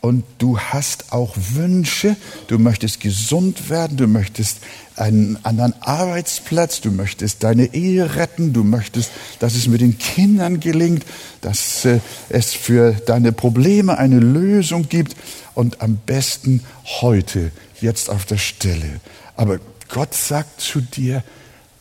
Und 0.00 0.24
du 0.38 0.60
hast 0.60 1.12
auch 1.12 1.34
Wünsche. 1.54 2.16
Du 2.46 2.58
möchtest 2.58 3.00
gesund 3.00 3.68
werden. 3.68 3.96
Du 3.96 4.06
möchtest 4.06 4.58
einen 4.94 5.44
anderen 5.44 5.74
Arbeitsplatz. 5.82 6.80
Du 6.80 6.92
möchtest 6.92 7.42
deine 7.42 7.74
Ehe 7.74 8.14
retten. 8.14 8.52
Du 8.52 8.62
möchtest, 8.62 9.10
dass 9.40 9.56
es 9.56 9.66
mit 9.66 9.80
den 9.80 9.98
Kindern 9.98 10.60
gelingt, 10.60 11.04
dass 11.40 11.84
äh, 11.84 11.98
es 12.28 12.54
für 12.54 12.92
deine 12.92 13.32
Probleme 13.32 13.98
eine 13.98 14.20
Lösung 14.20 14.88
gibt. 14.88 15.16
Und 15.54 15.80
am 15.82 15.96
besten 15.96 16.62
heute, 17.00 17.50
jetzt 17.80 18.10
auf 18.10 18.24
der 18.24 18.38
Stelle. 18.38 19.00
Aber 19.36 19.58
Gott 19.88 20.14
sagt 20.14 20.60
zu 20.60 20.80
dir, 20.80 21.22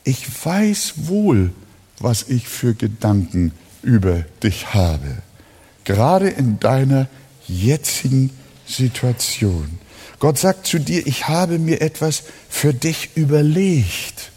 ich 0.03 0.25
weiß 0.45 0.93
wohl, 1.07 1.51
was 1.99 2.29
ich 2.29 2.47
für 2.47 2.73
Gedanken 2.73 3.51
über 3.81 4.23
dich 4.43 4.73
habe. 4.73 5.17
Gerade 5.83 6.29
in 6.29 6.59
deiner 6.59 7.07
jetzigen 7.47 8.31
Situation. 8.65 9.79
Gott 10.19 10.37
sagt 10.37 10.67
zu 10.67 10.79
dir, 10.79 11.05
ich 11.05 11.27
habe 11.27 11.59
mir 11.59 11.81
etwas 11.81 12.23
für 12.49 12.73
dich 12.73 13.11
überlegt. 13.15 14.31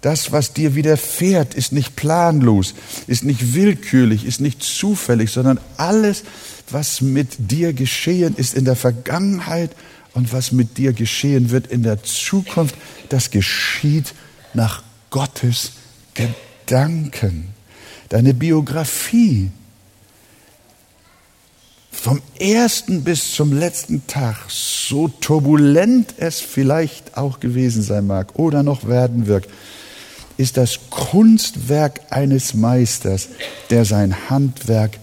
Das, 0.00 0.32
was 0.32 0.52
dir 0.52 0.74
widerfährt, 0.74 1.54
ist 1.54 1.72
nicht 1.72 1.96
planlos, 1.96 2.74
ist 3.06 3.24
nicht 3.24 3.54
willkürlich, 3.54 4.26
ist 4.26 4.40
nicht 4.40 4.62
zufällig, 4.62 5.30
sondern 5.30 5.58
alles, 5.78 6.24
was 6.70 7.00
mit 7.00 7.50
dir 7.50 7.72
geschehen 7.72 8.34
ist 8.36 8.54
in 8.54 8.64
der 8.64 8.76
Vergangenheit 8.76 9.70
und 10.14 10.32
was 10.32 10.52
mit 10.52 10.78
dir 10.78 10.92
geschehen 10.92 11.50
wird 11.50 11.66
in 11.66 11.82
der 11.82 12.02
Zukunft, 12.02 12.76
das 13.08 13.30
geschieht 13.30 14.14
nach 14.54 14.82
Gottes 15.10 15.72
Gedanken. 16.14 17.48
Deine 18.08 18.34
Biografie 18.34 19.50
vom 21.90 22.20
ersten 22.38 23.02
bis 23.02 23.32
zum 23.32 23.52
letzten 23.52 24.06
Tag, 24.06 24.36
so 24.48 25.08
turbulent 25.08 26.14
es 26.18 26.40
vielleicht 26.40 27.16
auch 27.16 27.40
gewesen 27.40 27.82
sein 27.82 28.06
mag 28.06 28.38
oder 28.38 28.62
noch 28.62 28.86
werden 28.86 29.26
wird, 29.26 29.48
ist 30.36 30.56
das 30.56 30.78
Kunstwerk 30.90 32.00
eines 32.10 32.54
Meisters, 32.54 33.28
der 33.70 33.84
sein 33.84 34.28
Handwerk 34.28 34.98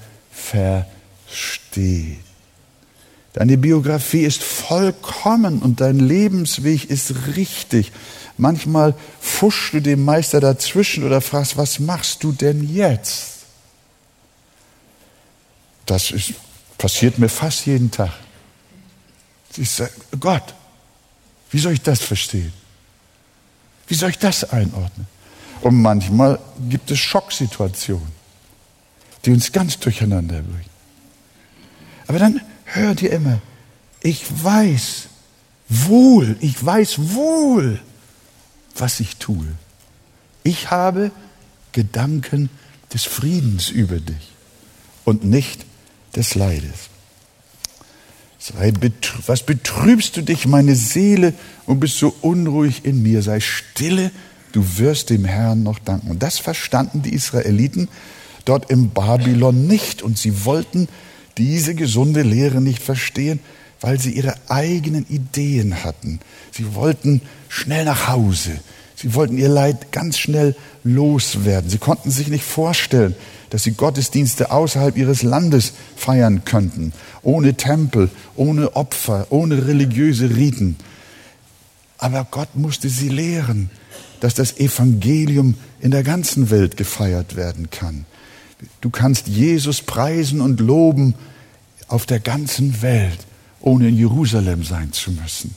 versteht. 1.32 2.20
Deine 3.34 3.58
Biografie 3.58 4.24
ist 4.24 4.44
vollkommen 4.44 5.62
und 5.62 5.80
dein 5.80 6.00
Lebensweg 6.00 6.90
ist 6.90 7.14
richtig. 7.36 7.92
Manchmal 8.38 8.94
fuschst 9.22 9.74
du 9.74 9.80
dem 9.80 10.04
Meister 10.04 10.42
dazwischen 10.42 11.06
oder 11.06 11.22
fragst, 11.22 11.56
was 11.56 11.80
machst 11.80 12.24
du 12.24 12.34
denn 12.34 12.74
jetzt? 12.74 13.46
Das 15.86 16.12
ist, 16.12 16.34
passiert 16.78 17.18
mir 17.20 17.30
fast 17.30 17.66
jeden 17.66 17.90
Tag. 17.90 18.12
Ich 19.56 19.70
sage, 19.70 19.92
Gott, 20.20 20.54
wie 21.52 21.60
soll 21.60 21.74
ich 21.74 21.82
das 21.82 22.02
verstehen? 22.02 22.54
Wie 23.88 23.96
soll 23.96 24.10
ich 24.10 24.18
das 24.18 24.50
einordnen? 24.50 25.08
Und 25.62 25.82
manchmal 25.82 26.40
gibt 26.70 26.92
es 26.92 27.00
Schocksituationen, 27.00 28.12
die 29.24 29.32
uns 29.32 29.52
ganz 29.52 29.78
durcheinander 29.80 30.42
bringen. 30.42 30.71
Aber 32.12 32.20
dann 32.20 32.42
hör 32.66 32.94
dir 32.94 33.10
immer, 33.14 33.40
ich 34.04 34.26
weiß 34.44 35.08
wohl, 35.70 36.36
ich 36.42 36.66
weiß 36.66 37.14
wohl, 37.14 37.80
was 38.76 39.00
ich 39.00 39.16
tue. 39.16 39.48
Ich 40.44 40.72
habe 40.72 41.12
Gedanken 41.72 42.50
des 42.94 43.06
Friedens 43.06 43.70
über 43.70 44.02
dich 44.02 44.34
und 45.06 45.24
nicht 45.24 45.66
des 46.14 46.36
Leides. 46.36 46.90
was 49.26 49.44
betrübst 49.46 50.18
du 50.18 50.22
dich, 50.22 50.46
meine 50.46 50.76
Seele, 50.76 51.34
und 51.66 51.80
bist 51.80 51.98
so 51.98 52.14
unruhig 52.20 52.84
in 52.84 53.02
mir? 53.02 53.22
Sei 53.22 53.40
stille, 53.40 54.12
du 54.52 54.66
wirst 54.80 55.12
dem 55.12 55.24
Herrn 55.24 55.64
noch 55.64 55.80
danken. 55.80 56.12
Und 56.12 56.22
das 56.22 56.40
verstanden 56.40 57.04
die 57.04 57.14
Israeliten 57.14 57.88
dort 58.44 58.70
im 58.70 58.90
Babylon 58.90 59.66
nicht. 59.66 60.02
Und 60.02 60.18
sie 60.18 60.44
wollten 60.44 60.90
diese 61.42 61.74
gesunde 61.74 62.22
Lehre 62.22 62.62
nicht 62.62 62.84
verstehen, 62.84 63.40
weil 63.80 64.00
sie 64.00 64.12
ihre 64.12 64.36
eigenen 64.48 65.08
Ideen 65.10 65.84
hatten. 65.84 66.20
Sie 66.52 66.76
wollten 66.76 67.22
schnell 67.50 67.86
nach 67.86 68.08
Hause. 68.08 68.60
Sie 68.96 69.16
wollten 69.16 69.40
ihr 69.40 69.50
Leid 69.50 69.92
ganz 69.92 70.20
schnell 70.20 70.56
loswerden. 70.84 71.70
Sie 71.70 71.80
konnten 71.80 72.12
sich 72.12 72.28
nicht 72.28 72.44
vorstellen, 72.44 73.16
dass 73.50 73.64
sie 73.64 73.72
Gottesdienste 73.72 74.52
außerhalb 74.52 74.96
ihres 74.96 75.24
Landes 75.24 75.74
feiern 75.96 76.46
könnten, 76.46 76.94
ohne 77.24 77.56
Tempel, 77.56 78.12
ohne 78.36 78.76
Opfer, 78.76 79.26
ohne 79.32 79.68
religiöse 79.68 80.30
Riten. 80.36 80.76
Aber 81.98 82.28
Gott 82.30 82.56
musste 82.56 82.88
sie 82.88 83.10
lehren, 83.10 83.72
dass 84.20 84.36
das 84.36 84.58
Evangelium 84.58 85.56
in 85.80 85.90
der 85.90 86.04
ganzen 86.04 86.52
Welt 86.52 86.78
gefeiert 86.78 87.36
werden 87.36 87.72
kann. 87.72 88.06
Du 88.82 88.90
kannst 88.90 89.28
Jesus 89.28 89.82
preisen 89.82 90.42
und 90.42 90.60
loben 90.60 91.16
auf 91.88 92.06
der 92.06 92.20
ganzen 92.20 92.82
Welt, 92.82 93.20
ohne 93.60 93.90
in 93.90 93.98
Jerusalem 93.98 94.64
sein 94.64 94.94
zu 94.94 95.12
müssen. 95.12 95.56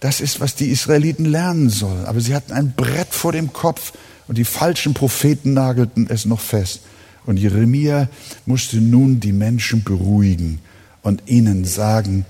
Das 0.00 0.20
ist, 0.20 0.40
was 0.40 0.54
die 0.54 0.68
Israeliten 0.68 1.24
lernen 1.24 1.70
sollen. 1.70 2.06
Aber 2.06 2.20
sie 2.20 2.34
hatten 2.34 2.52
ein 2.52 2.72
Brett 2.72 3.12
vor 3.12 3.32
dem 3.32 3.52
Kopf 3.52 3.92
und 4.28 4.38
die 4.38 4.44
falschen 4.44 4.94
Propheten 4.94 5.54
nagelten 5.54 6.08
es 6.08 6.24
noch 6.24 6.40
fest. 6.40 6.80
Und 7.26 7.36
Jeremia 7.36 8.08
musste 8.46 8.76
nun 8.76 9.20
die 9.20 9.32
Menschen 9.32 9.82
beruhigen 9.82 10.60
und 11.02 11.22
ihnen 11.26 11.64
sagen, 11.64 12.24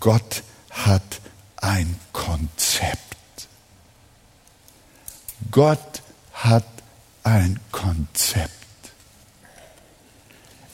Gott 0.00 0.42
hat 0.70 1.20
ein 1.56 1.94
Konzept. 2.12 2.98
Gott 5.50 6.02
hat 6.32 6.64
ein 7.24 7.58
Konzept. 7.72 8.50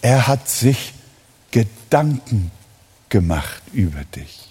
Er 0.02 0.26
hat 0.26 0.48
sich 0.48 0.92
Gedanken 1.50 2.50
gemacht 3.08 3.62
über 3.72 4.04
dich, 4.16 4.48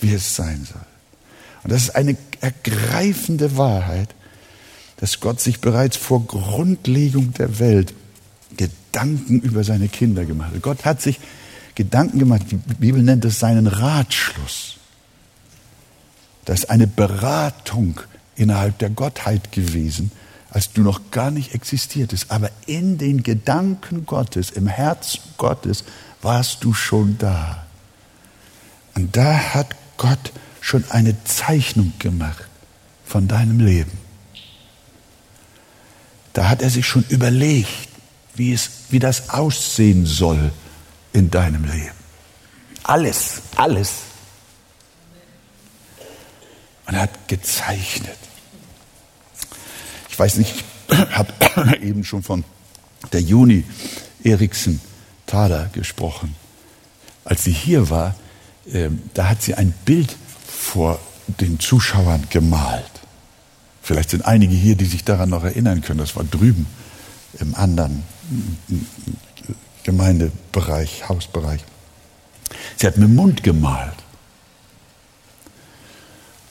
wie 0.00 0.12
es 0.12 0.34
sein 0.36 0.66
soll. 0.70 0.80
Und 1.62 1.72
das 1.72 1.84
ist 1.84 1.96
eine 1.96 2.16
ergreifende 2.40 3.56
Wahrheit, 3.56 4.14
dass 4.98 5.20
Gott 5.20 5.40
sich 5.40 5.60
bereits 5.60 5.96
vor 5.96 6.26
Grundlegung 6.26 7.32
der 7.34 7.58
Welt 7.58 7.94
Gedanken 8.56 9.40
über 9.40 9.64
seine 9.64 9.88
Kinder 9.88 10.24
gemacht 10.24 10.54
hat. 10.54 10.62
Gott 10.62 10.84
hat 10.84 11.02
sich 11.02 11.20
Gedanken 11.74 12.18
gemacht, 12.18 12.42
die 12.50 12.56
Bibel 12.56 13.02
nennt 13.02 13.24
es 13.24 13.38
seinen 13.38 13.66
Ratschluss. 13.66 14.76
Das 16.44 16.60
ist 16.60 16.70
eine 16.70 16.86
Beratung 16.86 18.00
innerhalb 18.34 18.78
der 18.78 18.90
Gottheit 18.90 19.52
gewesen, 19.52 20.10
als 20.50 20.72
du 20.72 20.82
noch 20.82 21.10
gar 21.10 21.30
nicht 21.30 21.54
existiertest. 21.54 22.30
Aber 22.30 22.50
in 22.66 22.98
den 22.98 23.22
Gedanken 23.22 24.06
Gottes, 24.06 24.50
im 24.50 24.66
Herzen 24.66 25.20
Gottes, 25.36 25.84
warst 26.22 26.64
du 26.64 26.72
schon 26.74 27.18
da. 27.18 27.66
Und 28.94 29.16
da 29.16 29.54
hat 29.54 29.76
Gott 29.96 30.32
schon 30.60 30.84
eine 30.90 31.22
Zeichnung 31.24 31.92
gemacht 31.98 32.48
von 33.04 33.28
deinem 33.28 33.60
Leben. 33.60 33.92
Da 36.32 36.48
hat 36.48 36.62
er 36.62 36.70
sich 36.70 36.86
schon 36.86 37.04
überlegt, 37.08 37.88
wie, 38.34 38.52
es, 38.52 38.70
wie 38.90 38.98
das 38.98 39.30
aussehen 39.30 40.06
soll 40.06 40.52
in 41.12 41.30
deinem 41.30 41.64
Leben. 41.64 41.96
Alles, 42.84 43.42
alles. 43.56 43.92
Und 46.86 46.94
er 46.94 47.02
hat 47.02 47.28
gezeichnet. 47.28 48.18
Ich 50.18 50.20
weiß 50.20 50.38
nicht, 50.38 50.64
ich 50.90 50.98
habe 50.98 51.78
eben 51.80 52.02
schon 52.02 52.24
von 52.24 52.42
der 53.12 53.20
Juni 53.20 53.62
Eriksen 54.24 54.80
Thaler 55.26 55.70
gesprochen. 55.72 56.34
Als 57.24 57.44
sie 57.44 57.52
hier 57.52 57.88
war, 57.88 58.16
äh, 58.66 58.90
da 59.14 59.28
hat 59.28 59.42
sie 59.42 59.54
ein 59.54 59.72
Bild 59.84 60.16
vor 60.44 60.98
den 61.40 61.60
Zuschauern 61.60 62.26
gemalt. 62.30 62.90
Vielleicht 63.80 64.10
sind 64.10 64.24
einige 64.24 64.56
hier, 64.56 64.74
die 64.74 64.86
sich 64.86 65.04
daran 65.04 65.28
noch 65.28 65.44
erinnern 65.44 65.82
können. 65.82 66.00
Das 66.00 66.16
war 66.16 66.24
drüben 66.24 66.66
im 67.38 67.54
anderen 67.54 68.02
Gemeindebereich, 69.84 71.08
Hausbereich. 71.08 71.60
Sie 72.76 72.88
hat 72.88 72.96
mit 72.96 73.06
dem 73.06 73.14
Mund 73.14 73.44
gemalt. 73.44 73.94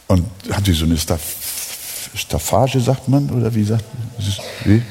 Und 0.07 0.25
hat 0.53 0.63
sie 0.63 0.71
so 0.71 0.85
eine 0.85 0.97
Staff 0.97 1.66
Staffage, 2.17 2.79
sagt 2.79 3.07
man, 3.07 3.29
oder 3.29 3.53
wie 3.53 3.63
sagt 3.63 3.85
man? 3.93 4.23
Wie? 4.65 4.81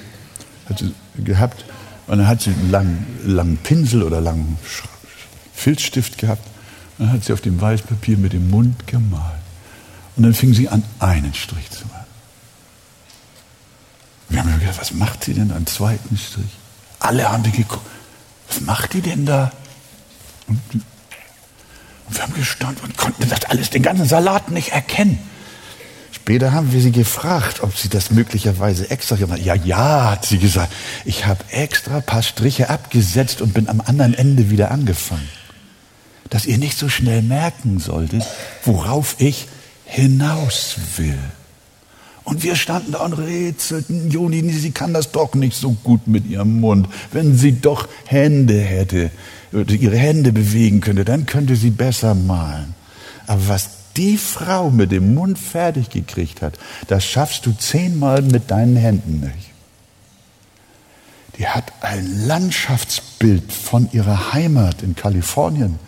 Hat 0.68 0.78
sie 0.78 0.94
gehabt. 1.22 1.64
Und 2.06 2.18
dann 2.18 2.28
hat 2.28 2.40
sie 2.40 2.50
einen 2.50 2.70
langen, 2.70 3.06
langen 3.24 3.56
Pinsel 3.58 4.02
oder 4.02 4.20
langen 4.20 4.58
Filzstift 5.52 6.18
gehabt. 6.18 6.46
Und 6.98 7.06
dann 7.06 7.14
hat 7.14 7.24
sie 7.24 7.32
auf 7.32 7.40
dem 7.40 7.60
Weißpapier 7.60 8.16
mit 8.16 8.32
dem 8.32 8.50
Mund 8.50 8.86
gemalt. 8.86 9.22
Und 10.16 10.22
dann 10.22 10.34
fing 10.34 10.54
sie 10.54 10.68
an, 10.68 10.82
einen 10.98 11.34
Strich 11.34 11.70
zu 11.70 11.86
machen. 11.86 12.06
Wir 14.28 14.40
haben 14.40 14.58
gedacht, 14.58 14.80
was 14.80 14.92
macht 14.92 15.24
sie 15.24 15.34
denn? 15.34 15.52
Einen 15.52 15.66
zweiten 15.66 16.16
Strich. 16.16 16.46
Alle 16.98 17.30
haben 17.30 17.42
die 17.42 17.52
geguckt. 17.52 17.86
Was 18.48 18.60
macht 18.60 18.92
die 18.94 19.00
denn 19.00 19.26
da? 19.26 19.52
Und, 20.48 20.60
wir 22.08 22.22
haben 22.22 22.34
gestaunt 22.34 22.82
und 22.82 22.96
konnten 22.96 23.28
das 23.28 23.44
alles, 23.46 23.70
den 23.70 23.82
ganzen 23.82 24.06
Salat 24.06 24.50
nicht 24.50 24.68
erkennen. 24.68 25.18
Später 26.16 26.52
haben 26.52 26.72
wir 26.72 26.80
sie 26.80 26.92
gefragt, 26.92 27.62
ob 27.62 27.76
sie 27.76 27.90
das 27.90 28.10
möglicherweise 28.10 28.90
extra 28.90 29.16
gemacht 29.16 29.38
hat. 29.38 29.46
Ja, 29.46 29.54
ja, 29.54 30.12
hat 30.12 30.24
sie 30.24 30.38
gesagt. 30.38 30.72
Ich 31.04 31.26
habe 31.26 31.44
extra 31.50 31.98
ein 31.98 32.02
paar 32.02 32.22
Striche 32.22 32.70
abgesetzt 32.70 33.42
und 33.42 33.52
bin 33.52 33.68
am 33.68 33.82
anderen 33.82 34.14
Ende 34.14 34.50
wieder 34.50 34.70
angefangen. 34.70 35.28
Dass 36.30 36.46
ihr 36.46 36.56
nicht 36.56 36.78
so 36.78 36.88
schnell 36.88 37.20
merken 37.20 37.78
solltet, 37.80 38.24
worauf 38.64 39.16
ich 39.18 39.46
hinaus 39.84 40.76
will. 40.96 41.18
Und 42.24 42.42
wir 42.42 42.56
standen 42.56 42.92
da 42.92 43.04
und 43.04 43.12
rätselten, 43.12 44.10
Joni, 44.10 44.50
sie 44.50 44.70
kann 44.70 44.94
das 44.94 45.12
doch 45.12 45.34
nicht 45.34 45.54
so 45.54 45.72
gut 45.84 46.08
mit 46.08 46.26
ihrem 46.26 46.60
Mund. 46.60 46.88
Wenn 47.12 47.36
sie 47.36 47.60
doch 47.60 47.88
Hände 48.06 48.58
hätte, 48.58 49.10
ihre 49.52 49.98
Hände 49.98 50.32
bewegen 50.32 50.80
könnte, 50.80 51.04
dann 51.04 51.26
könnte 51.26 51.56
sie 51.56 51.70
besser 51.70 52.14
malen. 52.14 52.74
Aber 53.26 53.48
was 53.48 53.75
die 53.96 54.18
Frau 54.18 54.70
mit 54.70 54.92
dem 54.92 55.14
Mund 55.14 55.38
fertig 55.38 55.90
gekriegt 55.90 56.42
hat, 56.42 56.58
das 56.88 57.04
schaffst 57.04 57.46
du 57.46 57.52
zehnmal 57.52 58.22
mit 58.22 58.50
deinen 58.50 58.76
Händen 58.76 59.20
nicht. 59.20 59.50
Die 61.38 61.48
hat 61.48 61.72
ein 61.82 62.26
Landschaftsbild 62.26 63.52
von 63.52 63.90
ihrer 63.92 64.32
Heimat 64.32 64.82
in 64.82 64.94
Kalifornien 64.94 65.78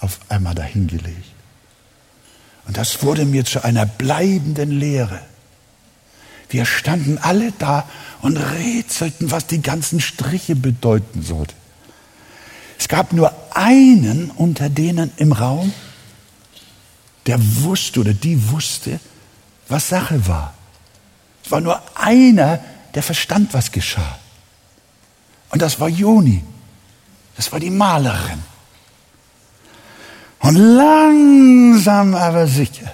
auf 0.00 0.18
einmal 0.28 0.54
dahingelegt. 0.54 1.30
Und 2.66 2.76
das 2.76 3.02
wurde 3.02 3.24
mir 3.24 3.44
zu 3.44 3.64
einer 3.64 3.86
bleibenden 3.86 4.70
Lehre. 4.70 5.20
Wir 6.48 6.64
standen 6.64 7.18
alle 7.18 7.52
da 7.58 7.88
und 8.22 8.36
rätselten, 8.36 9.30
was 9.30 9.46
die 9.46 9.62
ganzen 9.62 10.00
Striche 10.00 10.56
bedeuten 10.56 11.22
sollten. 11.22 11.54
Es 12.78 12.88
gab 12.88 13.12
nur 13.12 13.32
einen 13.54 14.30
unter 14.30 14.68
denen 14.68 15.12
im 15.16 15.32
Raum, 15.32 15.72
der 17.26 17.38
wusste 17.62 18.00
oder 18.00 18.14
die 18.14 18.50
wusste, 18.50 19.00
was 19.68 19.88
Sache 19.88 20.26
war. 20.26 20.54
Es 21.44 21.50
war 21.50 21.60
nur 21.60 21.80
einer, 21.96 22.60
der 22.94 23.02
verstand, 23.02 23.54
was 23.54 23.70
geschah. 23.70 24.18
Und 25.50 25.62
das 25.62 25.78
war 25.80 25.88
Joni. 25.88 26.42
Das 27.36 27.50
war 27.52 27.60
die 27.60 27.70
Malerin. 27.70 28.42
Und 30.40 30.56
langsam 30.56 32.14
aber 32.14 32.46
sicher 32.46 32.92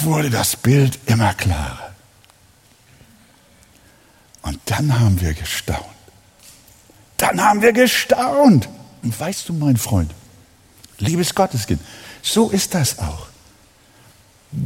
wurde 0.00 0.30
das 0.30 0.56
Bild 0.56 0.98
immer 1.06 1.34
klarer. 1.34 1.94
Und 4.42 4.60
dann 4.66 4.98
haben 4.98 5.20
wir 5.20 5.34
gestaunt. 5.34 5.84
Dann 7.16 7.42
haben 7.42 7.62
wir 7.62 7.72
gestaunt. 7.72 8.68
Und 9.02 9.18
weißt 9.18 9.48
du, 9.48 9.52
mein 9.52 9.76
Freund, 9.76 10.12
liebes 10.98 11.34
Gotteskind, 11.34 11.80
so 12.26 12.50
ist 12.50 12.74
das 12.74 12.98
auch. 12.98 13.28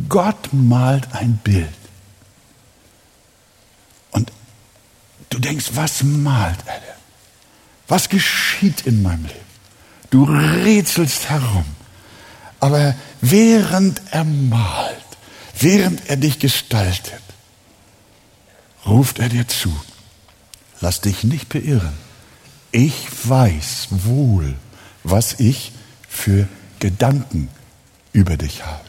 Gott 0.08 0.48
malt 0.52 1.08
ein 1.12 1.36
Bild. 1.44 1.68
Und 4.10 4.32
du 5.28 5.38
denkst, 5.38 5.72
was 5.74 6.02
malt 6.02 6.58
er 6.64 6.80
denn? 6.80 7.00
Was 7.86 8.08
geschieht 8.08 8.86
in 8.86 9.02
meinem 9.02 9.26
Leben? 9.26 9.50
Du 10.08 10.24
rätselst 10.24 11.28
herum. 11.28 11.66
Aber 12.60 12.94
während 13.20 14.00
er 14.10 14.24
malt, 14.24 14.96
während 15.58 16.08
er 16.08 16.16
dich 16.16 16.38
gestaltet, 16.38 17.22
ruft 18.86 19.18
er 19.18 19.28
dir 19.28 19.46
zu. 19.46 19.70
Lass 20.80 21.02
dich 21.02 21.24
nicht 21.24 21.50
beirren. 21.50 21.96
Ich 22.72 23.06
weiß 23.24 23.88
wohl, 23.90 24.56
was 25.04 25.38
ich 25.40 25.72
für 26.08 26.48
Gedanken 26.80 27.48
über 28.12 28.36
dich 28.36 28.64
habe. 28.64 28.84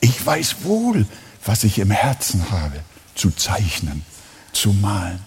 Ich 0.00 0.24
weiß 0.24 0.56
wohl, 0.64 1.06
was 1.44 1.64
ich 1.64 1.78
im 1.78 1.90
Herzen 1.90 2.50
habe, 2.50 2.80
zu 3.14 3.30
zeichnen, 3.30 4.04
zu 4.52 4.72
malen. 4.72 5.20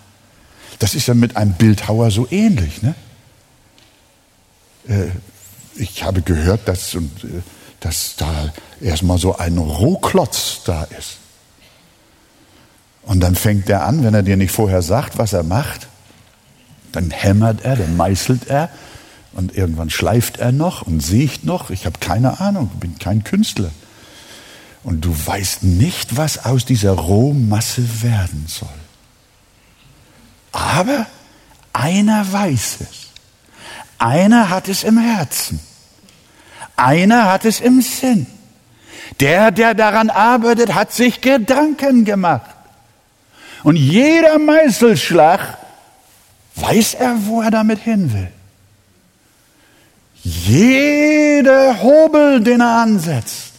Das 0.77 0.95
ist 0.95 1.07
ja 1.07 1.13
mit 1.13 1.35
einem 1.35 1.53
Bildhauer 1.53 2.11
so 2.11 2.27
ähnlich. 2.29 2.81
Ne? 2.81 2.95
Äh, 4.87 5.07
ich 5.75 6.03
habe 6.03 6.21
gehört, 6.21 6.67
dass, 6.67 6.93
äh, 6.93 7.01
dass 7.79 8.15
da 8.17 8.53
erstmal 8.79 9.17
so 9.17 9.37
ein 9.37 9.57
Rohklotz 9.57 10.61
da 10.65 10.83
ist. 10.83 11.17
Und 13.03 13.21
dann 13.21 13.35
fängt 13.35 13.69
er 13.69 13.85
an, 13.85 14.03
wenn 14.03 14.13
er 14.13 14.23
dir 14.23 14.37
nicht 14.37 14.51
vorher 14.51 14.81
sagt, 14.81 15.17
was 15.17 15.33
er 15.33 15.43
macht, 15.43 15.87
dann 16.91 17.09
hämmert 17.09 17.61
er, 17.63 17.75
dann 17.75 17.97
meißelt 17.97 18.47
er 18.47 18.69
und 19.33 19.55
irgendwann 19.55 19.89
schleift 19.89 20.37
er 20.37 20.51
noch 20.51 20.81
und 20.81 21.01
sieht 21.01 21.43
noch. 21.45 21.69
Ich 21.69 21.85
habe 21.85 21.99
keine 21.99 22.39
Ahnung, 22.39 22.69
bin 22.79 22.97
kein 22.97 23.23
Künstler. 23.23 23.71
Und 24.83 25.05
du 25.05 25.15
weißt 25.25 25.63
nicht, 25.63 26.17
was 26.17 26.45
aus 26.45 26.65
dieser 26.65 26.93
Rohmasse 26.93 28.01
werden 28.01 28.45
soll. 28.47 28.67
Aber 30.51 31.05
einer 31.73 32.31
weiß 32.31 32.77
es. 32.81 33.07
Einer 33.97 34.49
hat 34.49 34.67
es 34.69 34.83
im 34.83 34.97
Herzen. 34.97 35.59
Einer 36.75 37.25
hat 37.25 37.45
es 37.45 37.59
im 37.59 37.81
Sinn. 37.81 38.25
Der, 39.19 39.51
der 39.51 39.73
daran 39.73 40.09
arbeitet, 40.09 40.73
hat 40.73 40.93
sich 40.93 41.19
Gedanken 41.19 42.05
gemacht. 42.05 42.49
Und 43.63 43.75
jeder 43.75 44.39
Meißelschlag 44.39 45.57
weiß 46.55 46.93
er, 46.95 47.25
wo 47.25 47.41
er 47.41 47.51
damit 47.51 47.79
hin 47.79 48.13
will. 48.13 48.31
Jeder 50.23 51.81
Hobel, 51.81 52.41
den 52.41 52.61
er 52.61 52.81
ansetzt, 52.81 53.53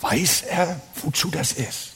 weiß 0.00 0.42
er, 0.48 0.80
wozu 1.02 1.30
das 1.30 1.52
ist. 1.52 1.90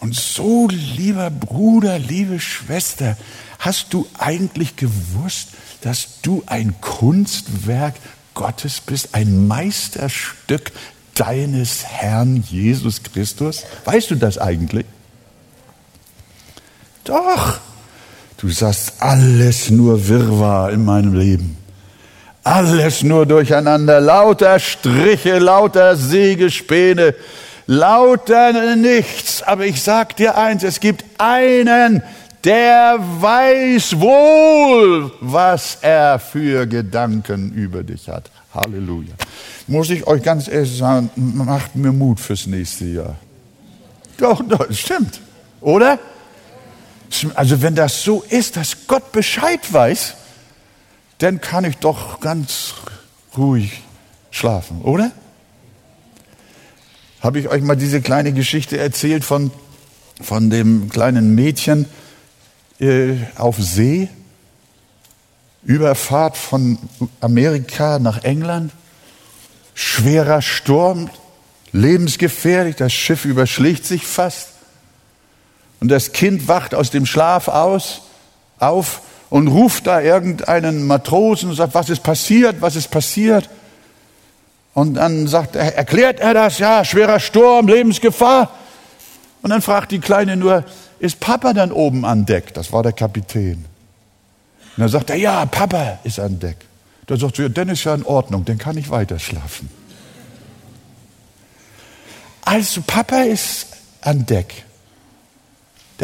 Und 0.00 0.14
so, 0.14 0.68
lieber 0.68 1.30
Bruder, 1.30 1.98
liebe 1.98 2.38
Schwester, 2.38 3.16
hast 3.58 3.94
du 3.94 4.06
eigentlich 4.18 4.76
gewusst, 4.76 5.48
dass 5.80 6.20
du 6.20 6.42
ein 6.46 6.74
Kunstwerk 6.80 7.94
Gottes 8.34 8.80
bist, 8.80 9.14
ein 9.14 9.46
Meisterstück 9.46 10.72
deines 11.14 11.84
Herrn 11.84 12.42
Jesus 12.42 13.02
Christus? 13.02 13.64
Weißt 13.84 14.10
du 14.10 14.16
das 14.16 14.38
eigentlich? 14.38 14.84
Doch, 17.04 17.60
du 18.44 18.50
sagst 18.50 18.92
alles 18.98 19.70
nur 19.70 20.06
Wirrwarr 20.06 20.70
in 20.70 20.84
meinem 20.84 21.14
Leben. 21.14 21.56
Alles 22.42 23.02
nur 23.02 23.24
durcheinander, 23.24 24.02
lauter 24.02 24.58
Striche, 24.58 25.38
lauter 25.38 25.96
Sägespäne, 25.96 27.14
lauter 27.66 28.76
nichts. 28.76 29.42
Aber 29.42 29.64
ich 29.64 29.80
sag 29.80 30.16
dir 30.16 30.36
eins, 30.36 30.62
es 30.62 30.78
gibt 30.78 31.06
einen, 31.16 32.02
der 32.44 32.98
weiß 33.00 33.98
wohl, 33.98 35.10
was 35.22 35.78
er 35.80 36.18
für 36.18 36.66
Gedanken 36.66 37.50
über 37.54 37.82
dich 37.82 38.06
hat. 38.10 38.30
Halleluja. 38.52 39.14
Muss 39.66 39.88
ich 39.88 40.06
euch 40.06 40.22
ganz 40.22 40.48
ehrlich 40.48 40.76
sagen, 40.76 41.08
macht 41.16 41.74
mir 41.74 41.92
Mut 41.92 42.20
fürs 42.20 42.46
nächste 42.46 42.84
Jahr. 42.84 43.16
Doch, 44.18 44.42
doch, 44.46 44.70
stimmt. 44.70 45.18
Oder? 45.62 45.98
Also 47.34 47.62
wenn 47.62 47.74
das 47.74 48.02
so 48.02 48.22
ist, 48.22 48.56
dass 48.56 48.86
Gott 48.86 49.12
Bescheid 49.12 49.60
weiß, 49.72 50.14
dann 51.18 51.40
kann 51.40 51.64
ich 51.64 51.76
doch 51.76 52.20
ganz 52.20 52.74
ruhig 53.36 53.82
schlafen, 54.30 54.82
oder? 54.82 55.12
Habe 57.20 57.40
ich 57.40 57.48
euch 57.48 57.62
mal 57.62 57.76
diese 57.76 58.02
kleine 58.02 58.32
Geschichte 58.32 58.78
erzählt 58.78 59.24
von, 59.24 59.50
von 60.20 60.50
dem 60.50 60.90
kleinen 60.90 61.34
Mädchen 61.34 61.86
äh, 62.80 63.14
auf 63.36 63.56
See? 63.58 64.08
Überfahrt 65.62 66.36
von 66.36 66.78
Amerika 67.20 67.98
nach 67.98 68.22
England, 68.24 68.72
schwerer 69.74 70.42
Sturm, 70.42 71.08
lebensgefährlich, 71.72 72.76
das 72.76 72.92
Schiff 72.92 73.24
überschlägt 73.24 73.86
sich 73.86 74.06
fast. 74.06 74.48
Und 75.80 75.88
das 75.88 76.12
Kind 76.12 76.48
wacht 76.48 76.74
aus 76.74 76.90
dem 76.90 77.06
Schlaf 77.06 77.48
aus, 77.48 78.02
auf 78.58 79.02
und 79.30 79.48
ruft 79.48 79.86
da 79.86 80.00
irgendeinen 80.00 80.86
Matrosen 80.86 81.50
und 81.50 81.56
sagt, 81.56 81.74
was 81.74 81.90
ist 81.90 82.02
passiert, 82.02 82.60
was 82.60 82.76
ist 82.76 82.90
passiert? 82.90 83.48
Und 84.74 84.94
dann 84.94 85.26
sagt 85.26 85.56
er, 85.56 85.76
erklärt 85.76 86.20
er 86.20 86.34
das, 86.34 86.58
ja, 86.58 86.84
schwerer 86.84 87.20
Sturm, 87.20 87.68
Lebensgefahr. 87.68 88.50
Und 89.42 89.50
dann 89.50 89.62
fragt 89.62 89.92
die 89.92 90.00
Kleine 90.00 90.36
nur, 90.36 90.64
ist 90.98 91.20
Papa 91.20 91.52
dann 91.52 91.70
oben 91.70 92.04
an 92.04 92.26
Deck? 92.26 92.54
Das 92.54 92.72
war 92.72 92.82
der 92.82 92.92
Kapitän. 92.92 93.64
Und 94.76 94.80
dann 94.80 94.88
sagt 94.88 95.10
er, 95.10 95.16
ja, 95.16 95.46
Papa 95.46 95.98
ist 96.02 96.18
an 96.18 96.40
Deck. 96.40 96.56
Dann 97.06 97.18
sagt 97.18 97.36
sie, 97.36 97.50
dann 97.50 97.68
ist 97.68 97.84
ja 97.84 97.94
in 97.94 98.04
Ordnung, 98.04 98.44
dann 98.44 98.58
kann 98.58 98.76
ich 98.76 98.90
weiter 98.90 99.18
schlafen. 99.18 99.68
Also 102.44 102.82
Papa 102.86 103.22
ist 103.22 103.66
an 104.00 104.26
Deck. 104.26 104.64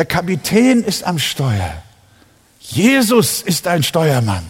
Der 0.00 0.06
Kapitän 0.06 0.82
ist 0.82 1.04
am 1.04 1.18
Steuer. 1.18 1.74
Jesus 2.58 3.42
ist 3.42 3.68
ein 3.68 3.82
Steuermann. 3.82 4.44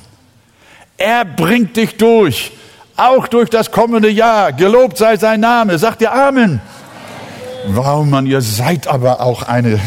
Er 0.96 1.24
bringt 1.24 1.76
dich 1.76 1.96
durch, 1.96 2.52
auch 2.96 3.26
durch 3.26 3.50
das 3.50 3.72
kommende 3.72 4.08
Jahr. 4.08 4.52
Gelobt 4.52 4.96
sei 4.96 5.16
sein 5.16 5.40
Name. 5.40 5.76
Sagt 5.76 6.02
ihr 6.02 6.12
Amen. 6.12 6.60
Warum, 7.66 8.10
man, 8.10 8.26
ihr 8.26 8.42
seid 8.42 8.86
aber 8.86 9.20
auch 9.20 9.42
eine, 9.42 9.80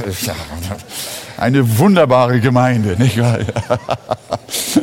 eine 1.38 1.80
wunderbare 1.80 2.42
Gemeinde, 2.42 3.02
nicht 3.02 3.18
wahr? 3.22 3.40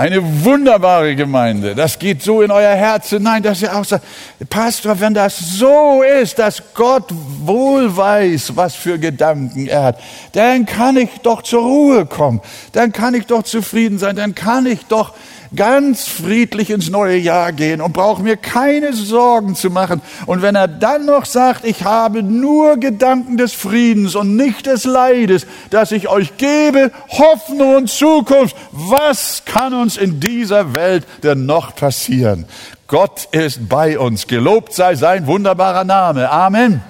Eine 0.00 0.46
wunderbare 0.46 1.14
Gemeinde. 1.14 1.74
Das 1.74 1.98
geht 1.98 2.22
so 2.22 2.40
in 2.40 2.50
euer 2.50 2.74
Herz 2.74 3.10
hinein, 3.10 3.42
dass 3.42 3.60
ihr 3.60 3.76
auch 3.76 3.84
sagt, 3.84 4.02
Pastor, 4.48 4.98
wenn 4.98 5.12
das 5.12 5.38
so 5.38 6.02
ist, 6.02 6.38
dass 6.38 6.62
Gott 6.72 7.04
wohl 7.44 7.94
weiß, 7.94 8.56
was 8.56 8.74
für 8.74 8.98
Gedanken 8.98 9.66
er 9.66 9.82
hat, 9.82 10.00
dann 10.32 10.64
kann 10.64 10.96
ich 10.96 11.10
doch 11.22 11.42
zur 11.42 11.60
Ruhe 11.64 12.06
kommen. 12.06 12.40
Dann 12.72 12.92
kann 12.92 13.12
ich 13.12 13.26
doch 13.26 13.42
zufrieden 13.42 13.98
sein. 13.98 14.16
Dann 14.16 14.34
kann 14.34 14.64
ich 14.64 14.86
doch 14.86 15.12
ganz 15.54 16.06
friedlich 16.06 16.70
ins 16.70 16.90
neue 16.90 17.16
Jahr 17.16 17.52
gehen 17.52 17.80
und 17.80 17.92
brauche 17.92 18.22
mir 18.22 18.36
keine 18.36 18.92
Sorgen 18.92 19.54
zu 19.54 19.70
machen. 19.70 20.00
Und 20.26 20.42
wenn 20.42 20.54
er 20.54 20.68
dann 20.68 21.06
noch 21.06 21.24
sagt, 21.24 21.64
ich 21.64 21.84
habe 21.84 22.22
nur 22.22 22.76
Gedanken 22.76 23.36
des 23.36 23.52
Friedens 23.52 24.14
und 24.14 24.36
nicht 24.36 24.66
des 24.66 24.84
Leides, 24.84 25.46
dass 25.70 25.92
ich 25.92 26.08
euch 26.08 26.36
gebe, 26.36 26.92
Hoffnung 27.08 27.76
und 27.76 27.90
Zukunft, 27.90 28.56
was 28.72 29.42
kann 29.44 29.74
uns 29.74 29.96
in 29.96 30.20
dieser 30.20 30.74
Welt 30.74 31.06
denn 31.22 31.46
noch 31.46 31.74
passieren? 31.74 32.46
Gott 32.86 33.28
ist 33.32 33.68
bei 33.68 33.98
uns. 33.98 34.26
Gelobt 34.26 34.72
sei 34.72 34.94
sein 34.96 35.26
wunderbarer 35.26 35.84
Name. 35.84 36.30
Amen. 36.30 36.82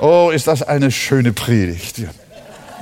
Oh, 0.00 0.30
ist 0.32 0.46
das 0.46 0.62
eine 0.62 0.90
schöne 0.90 1.32
Predigt. 1.32 2.02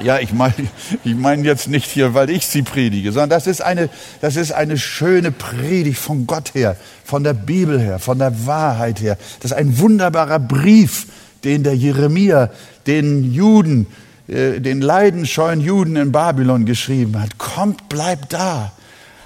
Ja, 0.03 0.19
ich 0.19 0.33
meine 0.33 0.55
ich 1.05 1.15
mein 1.15 1.45
jetzt 1.45 1.69
nicht 1.69 1.91
hier, 1.91 2.15
weil 2.15 2.31
ich 2.31 2.47
sie 2.47 2.63
predige, 2.63 3.13
sondern 3.13 3.31
das 3.31 3.47
ist, 3.47 3.63
eine, 3.63 3.89
das 4.21 4.37
ist 4.37 4.53
eine 4.53 4.79
schöne 4.79 5.33
Predigt 5.33 5.99
von 5.99 6.27
Gott 6.27 6.55
her, 6.55 6.77
von 7.05 7.25
der 7.25 7.35
Bibel 7.35 7.81
her, 7.81 7.99
von 7.99 8.19
der 8.19 8.47
Wahrheit 8.47 9.01
her. 9.01 9.17
Das 9.41 9.53
ist 9.53 9.57
ein 9.57 9.79
wunderbarer 9.79 10.39
Brief, 10.39 11.07
den 11.45 11.63
der 11.63 11.75
Jeremia 11.75 12.51
den 12.87 13.33
Juden, 13.33 13.87
äh, 14.29 14.61
den 14.61 14.81
leidenscheuen 14.81 15.61
Juden 15.61 15.97
in 15.97 16.13
Babylon 16.13 16.65
geschrieben 16.65 17.21
hat. 17.21 17.39
Kommt, 17.39 17.89
bleibt 17.89 18.33
da. 18.33 18.73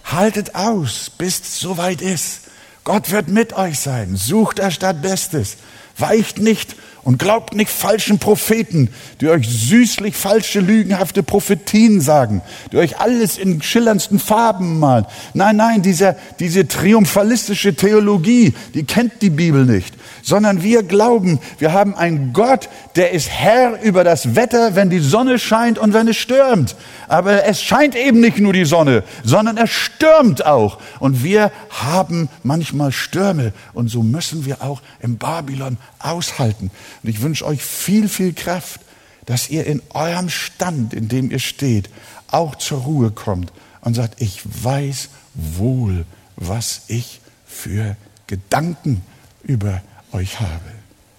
Haltet 0.05 0.55
aus, 0.55 1.11
bis 1.17 1.41
es 1.41 1.61
soweit 1.61 2.03
ist. 2.03 2.41
Gott 2.85 3.11
wird 3.11 3.29
mit 3.29 3.55
euch 3.55 3.79
sein. 3.79 4.17
Sucht 4.17 4.59
er 4.59 4.71
statt 4.71 5.01
Bestes. 5.01 5.57
Weicht 5.97 6.39
nicht 6.39 6.77
und 7.05 7.19
glaubt 7.19 7.55
nicht 7.55 7.71
falschen 7.71 8.19
Propheten, 8.19 8.89
die 9.21 9.29
euch 9.29 9.47
süßlich 9.49 10.17
falsche, 10.17 10.61
lügenhafte 10.61 11.23
Prophetien 11.23 12.01
sagen, 12.01 12.43
die 12.73 12.79
euch 12.79 12.99
alles 12.99 13.39
in 13.39 13.63
schillerndsten 13.63 14.19
Farben 14.19 14.79
malen. 14.79 15.07
Nein, 15.35 15.57
nein, 15.57 15.83
diese, 15.83 16.17
diese 16.41 16.67
triumphalistische 16.67 17.75
Theologie, 17.75 18.55
die 18.75 18.85
kennt 18.85 19.23
die 19.23 19.31
Bibel 19.31 19.65
nicht, 19.65 19.95
sondern 20.25 20.63
wir 20.63 20.83
glauben, 20.83 21.39
wir 21.59 21.73
haben 21.73 21.95
einen 21.95 22.33
Gott, 22.33 22.69
der 22.97 23.13
ist 23.13 23.29
Herr 23.29 23.81
über 23.83 24.03
das 24.05 24.35
Wetter, 24.35 24.75
wenn 24.75 24.89
die 24.89 24.99
Sonne 24.99 25.39
scheint 25.39 25.79
und 25.79 25.93
wenn 25.93 26.09
es 26.09 26.17
stürmt. 26.17 26.75
Aber 27.07 27.45
es 27.45 27.63
scheint 27.63 27.95
eben 27.95 28.21
nicht 28.21 28.39
nur 28.39 28.55
die 28.55 28.65
Sonne, 28.65 29.05
sondern 29.23 29.59
es 29.59 29.71
stürmt 29.71 30.47
auch. 30.47 30.79
Und 30.99 31.23
wir 31.23 31.53
haben 31.69 32.31
manchmal 32.43 32.91
Stürme 32.91 33.53
und 33.75 33.89
so 33.89 34.03
müssen 34.03 34.47
wir 34.47 34.63
auch 34.63 34.81
im 35.01 35.19
Babylon 35.19 35.77
aushalten. 35.99 36.71
Und 37.03 37.09
ich 37.09 37.21
wünsche 37.21 37.47
euch 37.47 37.63
viel, 37.63 38.09
viel 38.09 38.33
Kraft, 38.33 38.81
dass 39.27 39.51
ihr 39.51 39.67
in 39.67 39.83
eurem 39.91 40.31
Stand, 40.31 40.95
in 40.95 41.09
dem 41.09 41.31
ihr 41.31 41.39
steht, 41.39 41.91
auch 42.29 42.57
zur 42.57 42.81
Ruhe 42.81 43.11
kommt 43.11 43.53
und 43.83 43.95
sagt, 43.95 44.23
ich 44.23 44.41
weiß 44.45 45.11
wohl, 45.35 46.07
was 46.37 46.83
ich 46.89 47.21
für 47.47 47.97
Gedanken 48.27 49.03
über 49.43 49.83
euch 50.15 50.41
habe. 50.41 50.73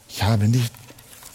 Ich 0.10 0.24
habe 0.24 0.48
nicht 0.48 0.72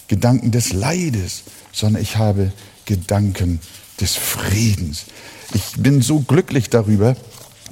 Gedanken 0.08 0.50
des 0.50 0.72
Leides, 0.72 1.44
sondern 1.72 2.02
ich 2.02 2.16
habe 2.16 2.52
Gedanken 2.86 3.60
des 4.00 4.16
Friedens. 4.16 5.04
Ich 5.54 5.74
bin 5.76 6.02
so 6.02 6.20
glücklich 6.20 6.70
darüber, 6.70 7.16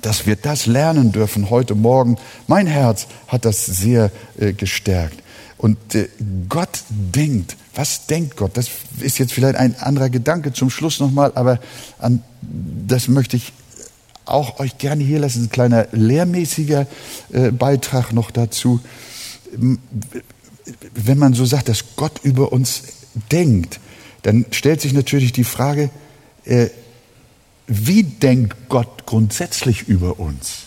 dass 0.03 0.27
wir 0.27 0.37
das 0.37 0.67
lernen 0.67 1.11
dürfen 1.11 1.51
heute 1.51 1.75
Morgen. 1.75 2.19
Mein 2.47 2.67
Herz 2.67 3.07
hat 3.27 3.45
das 3.45 3.67
sehr 3.67 4.13
äh, 4.39 4.53
gestärkt. 4.53 5.23
Und 5.57 5.95
äh, 5.95 6.09
Gott 6.49 6.85
denkt, 6.89 7.57
was 7.75 8.07
denkt 8.07 8.37
Gott? 8.37 8.57
Das 8.57 8.69
ist 9.01 9.19
jetzt 9.19 9.33
vielleicht 9.33 9.57
ein 9.57 9.77
anderer 9.81 10.09
Gedanke 10.09 10.53
zum 10.53 10.71
Schluss 10.71 11.01
nochmal, 11.01 11.33
aber 11.35 11.59
an 11.99 12.23
das 12.41 13.09
möchte 13.09 13.37
ich 13.37 13.53
auch 14.25 14.61
euch 14.61 14.79
gerne 14.79 15.03
hier 15.03 15.19
lassen. 15.19 15.45
Ein 15.45 15.51
kleiner 15.51 15.89
lehrmäßiger 15.93 16.87
äh, 17.33 17.51
Beitrag 17.51 18.13
noch 18.13 18.31
dazu. 18.31 18.81
Wenn 20.95 21.19
man 21.19 21.35
so 21.35 21.45
sagt, 21.45 21.69
dass 21.69 21.97
Gott 21.97 22.21
über 22.23 22.53
uns 22.53 22.83
denkt, 23.33 23.81
dann 24.23 24.47
stellt 24.51 24.81
sich 24.81 24.93
natürlich 24.93 25.33
die 25.33 25.45
Frage, 25.45 25.91
äh, 26.45 26.69
wie 27.67 28.03
denkt 28.03 28.69
Gott 28.69 29.07
grundsätzlich 29.07 29.89
über 29.89 30.19
uns? 30.19 30.65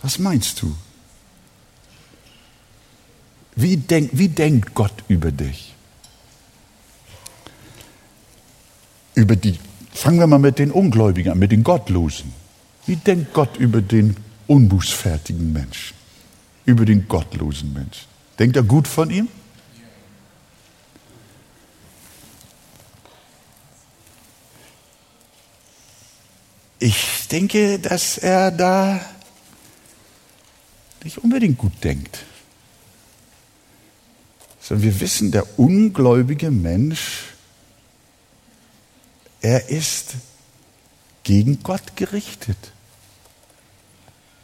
Was 0.00 0.18
meinst 0.18 0.62
du? 0.62 0.74
Wie, 3.54 3.76
denk, 3.76 4.10
wie 4.12 4.28
denkt 4.28 4.74
Gott 4.74 5.04
über 5.08 5.30
dich? 5.30 5.74
Über 9.14 9.36
die, 9.36 9.58
fangen 9.92 10.18
wir 10.18 10.26
mal 10.26 10.38
mit 10.38 10.58
den 10.58 10.70
Ungläubigen 10.70 11.32
an, 11.32 11.38
mit 11.38 11.52
den 11.52 11.62
Gottlosen. 11.62 12.32
Wie 12.86 12.96
denkt 12.96 13.34
Gott 13.34 13.56
über 13.58 13.82
den 13.82 14.16
unbußfertigen 14.46 15.52
Menschen, 15.52 15.94
über 16.64 16.84
den 16.84 17.08
gottlosen 17.08 17.72
Menschen? 17.72 18.06
Denkt 18.38 18.56
er 18.56 18.62
gut 18.62 18.88
von 18.88 19.10
ihm? 19.10 19.28
Ich 26.78 27.28
denke, 27.28 27.78
dass 27.78 28.18
er 28.18 28.50
da 28.50 29.00
nicht 31.04 31.18
unbedingt 31.18 31.58
gut 31.58 31.72
denkt. 31.84 32.24
Sondern 34.60 34.84
wir 34.84 35.00
wissen, 35.00 35.30
der 35.30 35.58
ungläubige 35.58 36.50
Mensch, 36.50 37.34
er 39.40 39.68
ist 39.68 40.14
gegen 41.22 41.62
Gott 41.62 41.96
gerichtet. 41.96 42.72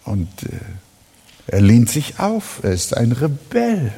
Und 0.05 0.45
äh, 0.45 0.59
er 1.49 1.63
lehnt 1.63 1.91
sich 1.91 2.21
auf, 2.21 2.61
er 2.63 2.73
ist 2.73 2.97
ein 2.97 3.13
Rebell. 3.13 3.93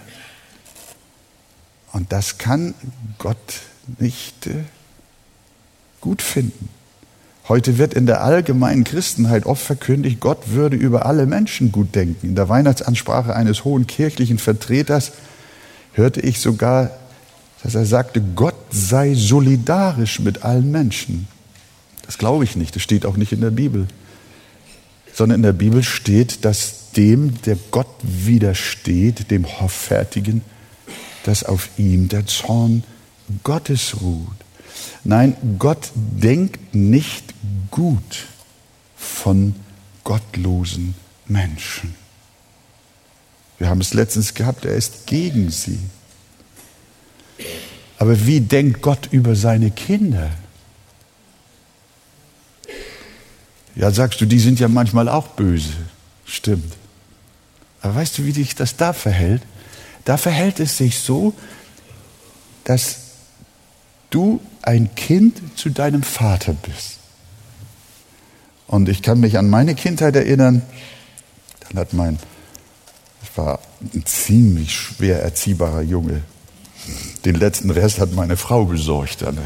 Und 1.93 2.13
das 2.13 2.39
kann 2.39 2.75
Gott 3.19 3.61
nicht 3.99 4.47
äh, 4.47 4.63
gut 6.01 6.23
finden. 6.23 6.69
Heute 7.49 7.79
wird 7.79 7.95
in 7.95 8.07
der 8.07 8.23
allgemeinen 8.23 8.85
Christenheit 8.85 9.45
oft 9.47 9.63
verkündigt, 9.65 10.21
Gott 10.21 10.51
würde 10.51 10.77
über 10.77 11.07
alle 11.07 11.27
Menschen 11.27 11.73
gut 11.73 11.97
denken. 11.97 12.29
In 12.29 12.35
der 12.37 12.49
Weihnachtsansprache 12.49 13.35
eines 13.35 13.65
hohen 13.65 13.89
kirchlichen 13.89 14.39
Vertreters 14.39 15.11
hörte 15.95 16.21
ich 16.21 16.39
sogar, 16.39 16.93
dass 17.65 17.75
er 17.75 17.85
sagte, 17.85 18.23
Gott 18.37 18.55
sei 18.71 19.15
solidarisch 19.15 20.21
mit 20.21 20.45
allen 20.45 20.71
Menschen. 20.71 21.27
Das 22.07 22.19
glaube 22.19 22.45
ich 22.45 22.55
nicht, 22.55 22.77
das 22.77 22.83
steht 22.83 23.05
auch 23.05 23.17
nicht 23.17 23.33
in 23.33 23.41
der 23.41 23.51
Bibel. 23.51 23.89
Sondern 25.13 25.41
in 25.41 25.43
der 25.43 25.53
Bibel 25.53 25.83
steht, 25.83 26.45
dass 26.45 26.80
dem, 26.97 27.41
der 27.43 27.57
Gott 27.71 27.89
widersteht, 28.03 29.31
dem 29.31 29.61
Hoffärtigen, 29.61 30.43
dass 31.25 31.45
auf 31.45 31.69
ihm 31.77 32.09
der 32.09 32.27
Zorn 32.27 32.85
Gottes 33.45 34.01
ruht. 34.01 34.27
Nein, 35.05 35.37
Gott 35.59 35.91
denkt 35.95 36.75
nicht 36.75 37.35
gut 37.71 38.27
von 38.97 39.55
gottlosen 40.05 40.95
Menschen. 41.27 41.95
Wir 43.59 43.69
haben 43.69 43.81
es 43.81 43.95
letztens 43.95 44.35
gehabt, 44.35 44.65
er 44.65 44.75
ist 44.75 45.07
gegen 45.07 45.51
sie. 45.51 45.79
Aber 47.99 48.27
wie 48.27 48.41
denkt 48.41 48.81
Gott 48.81 49.09
über 49.11 49.37
seine 49.37 49.71
Kinder? 49.71 50.31
Ja, 53.75 53.91
sagst 53.91 54.21
du, 54.21 54.27
die 54.27 54.39
sind 54.39 54.59
ja 54.59 54.69
manchmal 54.69 55.09
auch 55.09 55.29
böse. 55.29 55.75
Stimmt. 56.25 56.80
Aber 57.83 57.95
weißt 57.95 58.19
du, 58.19 58.25
wie 58.25 58.33
sich 58.33 58.55
das 58.55 58.77
da 58.77 58.93
verhält? 58.93 59.43
Da 60.05 60.17
verhält 60.17 60.61
es 60.61 60.77
sich 60.77 60.99
so, 60.99 61.35
dass 62.65 62.97
du 64.11 64.41
ein 64.63 64.95
Kind 64.95 65.59
zu 65.59 65.71
deinem 65.71 66.03
Vater 66.03 66.53
bist. 66.53 66.99
Und 68.67 68.89
ich 68.89 69.03
kann 69.03 69.21
mich 69.21 69.39
an 69.39 69.49
meine 69.49 69.75
Kindheit 69.75 70.15
erinnern, 70.17 70.63
dann 71.61 71.79
hat 71.79 71.93
mein, 71.93 72.19
ich 73.23 73.37
war 73.37 73.61
ein 73.95 74.05
ziemlich 74.07 74.75
schwer 74.75 75.23
erziehbarer 75.23 75.83
Junge. 75.83 76.23
Den 77.25 77.35
letzten 77.35 77.71
Rest 77.71 77.99
hat 77.99 78.13
meine 78.13 78.37
Frau 78.37 78.65
besorgt. 78.65 79.23
Dann. 79.23 79.39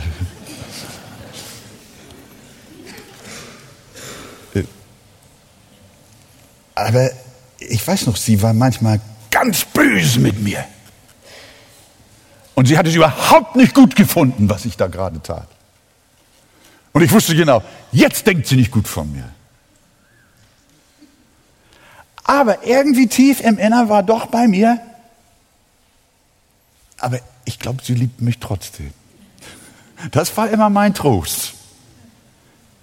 Aber 6.74 7.10
ich 7.68 7.86
weiß 7.86 8.06
noch, 8.06 8.16
sie 8.16 8.40
war 8.42 8.52
manchmal 8.52 9.00
ganz 9.30 9.64
böse 9.64 10.20
mit 10.20 10.40
mir. 10.40 10.64
Und 12.54 12.66
sie 12.66 12.78
hat 12.78 12.86
es 12.86 12.94
überhaupt 12.94 13.56
nicht 13.56 13.74
gut 13.74 13.96
gefunden, 13.96 14.48
was 14.48 14.64
ich 14.64 14.76
da 14.76 14.86
gerade 14.86 15.20
tat. 15.22 15.48
Und 16.92 17.02
ich 17.02 17.10
wusste 17.10 17.34
genau, 17.34 17.62
jetzt 17.90 18.26
denkt 18.26 18.46
sie 18.46 18.56
nicht 18.56 18.70
gut 18.70 18.86
von 18.86 19.10
mir. 19.10 19.28
Aber 22.22 22.64
irgendwie 22.66 23.08
tief 23.08 23.40
im 23.40 23.58
Innern 23.58 23.88
war 23.88 24.02
doch 24.02 24.26
bei 24.26 24.46
mir, 24.46 24.80
aber 26.98 27.18
ich 27.44 27.58
glaube, 27.58 27.82
sie 27.82 27.94
liebt 27.94 28.22
mich 28.22 28.38
trotzdem. 28.38 28.92
Das 30.10 30.36
war 30.36 30.48
immer 30.48 30.70
mein 30.70 30.94
Trost. 30.94 31.54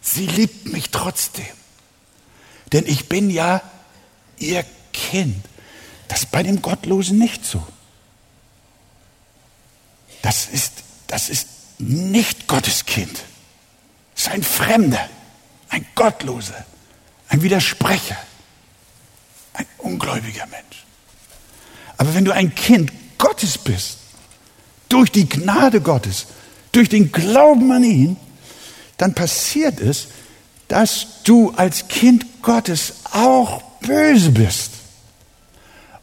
Sie 0.02 0.28
liebt 0.28 0.72
mich 0.72 0.92
trotzdem. 0.92 1.46
Denn 2.74 2.86
ich 2.86 3.10
bin 3.10 3.30
ja 3.30 3.62
ihr 4.42 4.66
Kind. 4.92 5.46
Das 6.08 6.24
ist 6.24 6.32
bei 6.32 6.44
dem 6.44 6.62
Gottlosen 6.62 7.18
nicht 7.18 7.46
so. 7.46 7.66
Das 10.22 10.48
ist, 10.48 10.74
das 11.08 11.30
ist 11.30 11.48
nicht 11.80 12.48
Gottes 12.48 12.86
Kind. 12.86 13.24
Das 14.14 14.26
ist 14.26 14.32
ein 14.32 14.44
Fremder, 14.44 15.10
ein 15.70 15.86
Gottloser, 15.96 16.66
ein 17.30 17.42
Widersprecher, 17.42 18.18
ein 19.54 19.66
ungläubiger 19.80 20.46
Mensch. 20.48 20.86
Aber 21.98 22.14
wenn 22.14 22.26
du 22.26 22.34
ein 22.34 22.54
Kind 22.54 22.92
Gottes 23.18 23.58
bist, 23.58 23.98
durch 24.90 25.12
die 25.12 25.28
Gnade 25.28 25.82
Gottes, 25.82 26.28
durch 26.72 26.90
den 26.90 27.12
Glauben 27.12 27.72
an 27.72 27.84
ihn, 27.84 28.18
dann 28.98 29.16
passiert 29.16 29.80
es, 29.80 30.08
dass 30.68 31.24
du 31.24 31.52
als 31.52 31.88
Kind 31.88 32.42
Gottes 32.42 32.94
auch 33.12 33.64
böse 33.82 34.32
bist. 34.32 34.72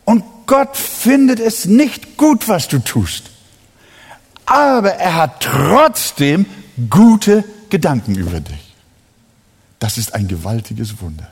Und 0.05 0.25
Gott 0.47 0.77
findet 0.77 1.41
es 1.41 1.65
nicht 1.67 2.17
gut, 2.17 2.49
was 2.49 2.69
du 2.69 2.79
tust 2.79 3.25
aber 4.49 4.95
er 4.95 5.17
hat 5.17 5.43
trotzdem 5.43 6.47
gute 6.89 7.45
Gedanken 7.69 8.15
über 8.15 8.41
dich. 8.41 8.75
Das 9.79 9.99
ist 9.99 10.15
ein 10.15 10.27
gewaltiges 10.27 11.01
Wunder. 11.03 11.31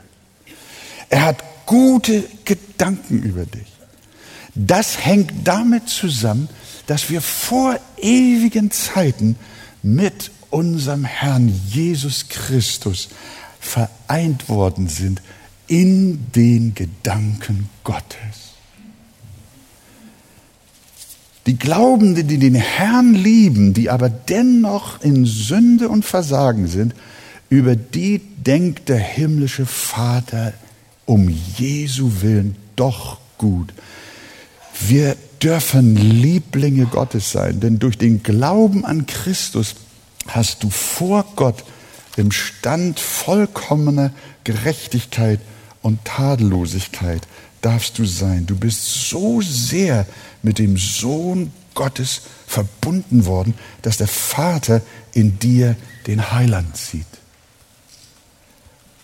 Er 1.09 1.23
hat 1.25 1.43
gute 1.65 2.23
Gedanken 2.45 3.23
über 3.23 3.45
dich. 3.45 3.67
Das 4.53 5.03
hängt 5.03 5.31
damit 5.43 5.89
zusammen, 5.89 6.47
dass 6.85 7.09
wir 7.09 7.21
vor 7.21 7.79
ewigen 7.97 8.71
Zeiten 8.71 9.35
mit 9.81 10.31
unserem 10.49 11.03
Herrn 11.03 11.49
Jesus 11.67 12.29
Christus 12.29 13.09
vereint 13.59 14.47
worden 14.47 14.87
sind 14.87 15.21
in 15.67 16.31
den 16.35 16.73
Gedanken 16.73 17.69
Gottes. 17.83 18.47
Die 21.45 21.57
Glaubenden, 21.57 22.27
die 22.27 22.37
den 22.37 22.55
Herrn 22.55 23.13
lieben, 23.13 23.73
die 23.73 23.89
aber 23.89 24.09
dennoch 24.09 25.01
in 25.01 25.25
Sünde 25.25 25.87
und 25.87 26.03
Versagen 26.03 26.67
sind, 26.67 26.93
über 27.49 27.77
die 27.77 28.19
denkt 28.19 28.89
der 28.89 28.99
himmlische 28.99 29.65
Vater 29.65 30.53
um 31.05 31.29
Jesu 31.29 32.21
willen 32.21 32.57
doch 32.75 33.19
gut. 33.37 33.73
Wir 34.87 35.15
dürfen 35.41 35.95
Lieblinge 35.95 36.85
Gottes 36.85 37.31
sein, 37.31 37.61
denn 37.61 37.79
durch 37.79 37.97
den 37.97 38.23
Glauben 38.23 38.83
an 38.83 39.05
Christus 39.05 39.75
hast 40.27 40.63
du 40.63 40.69
vor 40.69 41.25
Gott 41.35 41.63
im 42.17 42.31
Stand 42.31 42.99
vollkommener 42.99 44.11
Gerechtigkeit 44.43 45.39
und 45.87 46.03
Tadellosigkeit 46.03 47.25
darfst 47.61 47.97
du 47.97 48.03
sein. 48.03 48.45
Du 48.45 48.57
bist 48.57 49.09
so 49.09 49.41
sehr 49.41 50.05
mit 50.43 50.59
dem 50.59 50.75
Sohn 50.75 51.53
Gottes 51.75 52.23
verbunden 52.45 53.25
worden, 53.25 53.53
dass 53.83 53.95
der 53.95 54.09
Vater 54.09 54.81
in 55.13 55.39
dir 55.39 55.77
den 56.05 56.29
Heiland 56.33 56.75
sieht. 56.75 57.05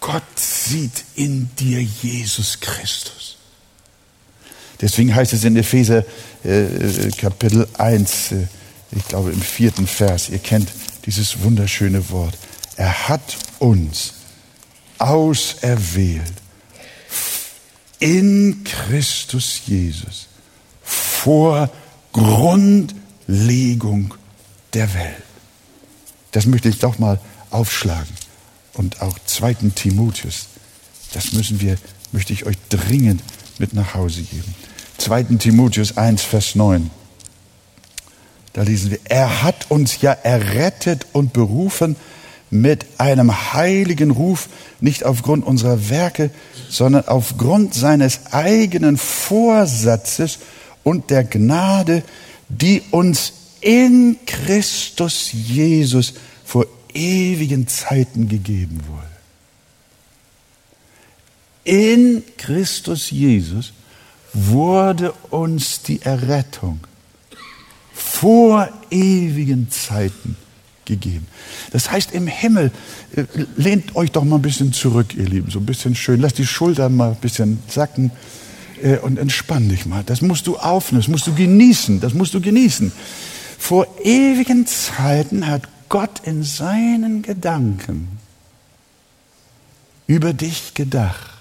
Gott 0.01 0.23
sieht 0.35 1.05
in 1.15 1.49
dir 1.57 1.81
Jesus 1.81 2.59
Christus. 2.59 3.37
Deswegen 4.81 5.15
heißt 5.15 5.31
es 5.31 5.45
in 5.45 5.55
Epheser 5.55 6.03
äh, 6.43 7.11
Kapitel 7.17 7.65
1, 7.77 8.33
äh, 8.33 8.47
ich 8.91 9.07
glaube 9.07 9.31
im 9.31 9.41
vierten 9.41 9.87
Vers, 9.87 10.27
ihr 10.27 10.39
kennt 10.39 10.67
dieses 11.05 11.41
wunderschöne 11.43 12.09
Wort. 12.09 12.37
Er 12.75 13.07
hat 13.07 13.37
uns 13.59 14.15
auserwählt 14.97 16.42
in 18.03 18.65
Christus 18.65 19.61
Jesus 19.65 20.27
vor 20.81 21.69
Grundlegung 22.11 24.13
der 24.73 24.93
Welt. 24.93 25.23
Das 26.31 26.45
möchte 26.45 26.67
ich 26.67 26.79
doch 26.79 26.99
mal 26.99 27.21
aufschlagen. 27.49 28.13
Und 28.73 29.01
auch 29.01 29.17
2. 29.25 29.53
Timotheus, 29.73 30.47
das 31.13 31.31
müssen 31.31 31.61
wir, 31.61 31.77
möchte 32.11 32.33
ich 32.33 32.45
euch 32.45 32.57
dringend 32.67 33.23
mit 33.57 33.73
nach 33.73 33.93
Hause 33.93 34.23
geben. 34.23 34.53
2. 34.97 35.23
Timotheus 35.39 35.95
1, 35.95 36.23
Vers 36.23 36.55
9. 36.55 36.91
Da 38.51 38.63
lesen 38.63 38.91
wir, 38.91 38.99
er 39.05 39.43
hat 39.43 39.71
uns 39.71 40.01
ja 40.01 40.11
errettet 40.11 41.07
und 41.13 41.31
berufen 41.31 41.95
mit 42.53 42.85
einem 42.99 43.53
heiligen 43.53 44.11
Ruf, 44.11 44.47
nicht 44.79 45.05
aufgrund 45.05 45.45
unserer 45.45 45.89
Werke, 45.89 46.29
sondern 46.69 47.07
aufgrund 47.07 47.73
seines 47.73 48.27
eigenen 48.31 48.97
Vorsatzes 48.97 50.37
und 50.83 51.09
der 51.09 51.23
Gnade, 51.23 52.03
die 52.49 52.83
uns 52.91 53.33
in 53.59 54.17
Christus 54.27 55.31
Jesus 55.31 56.13
vor 56.45 56.67
ewigen 56.93 57.67
Zeiten 57.67 58.29
gegeben 58.29 58.81
wurde. 58.87 59.07
In 61.63 62.23
Christus 62.37 63.09
Jesus 63.09 63.73
wurde 64.31 65.11
uns 65.31 65.81
die 65.81 66.01
Errettung 66.03 66.81
vor 67.93 68.69
ewigen 68.91 69.71
Zeiten 69.71 70.37
gegeben. 70.85 71.27
Das 71.71 71.91
heißt, 71.91 72.11
im 72.11 72.27
Himmel, 72.27 72.71
äh, 73.15 73.25
lehnt 73.55 73.95
euch 73.95 74.11
doch 74.11 74.23
mal 74.23 74.37
ein 74.37 74.41
bisschen 74.41 74.73
zurück, 74.73 75.15
ihr 75.15 75.25
Lieben, 75.25 75.51
so 75.51 75.59
ein 75.59 75.65
bisschen 75.65 75.95
schön, 75.95 76.19
lasst 76.19 76.37
die 76.37 76.45
Schultern 76.45 76.95
mal 76.95 77.11
ein 77.11 77.17
bisschen 77.17 77.59
sacken 77.67 78.11
äh, 78.81 78.97
und 78.97 79.17
entspann 79.17 79.69
dich 79.69 79.85
mal. 79.85 80.03
Das 80.03 80.21
musst 80.21 80.47
du 80.47 80.57
aufnehmen, 80.57 81.01
das 81.01 81.07
musst 81.09 81.27
du 81.27 81.33
genießen, 81.33 81.99
das 81.99 82.13
musst 82.13 82.33
du 82.33 82.41
genießen. 82.41 82.91
Vor 83.57 83.87
ewigen 84.03 84.67
Zeiten 84.67 85.47
hat 85.47 85.63
Gott 85.89 86.21
in 86.25 86.43
seinen 86.43 87.21
Gedanken 87.21 88.19
über 90.07 90.33
dich 90.33 90.73
gedacht 90.73 91.31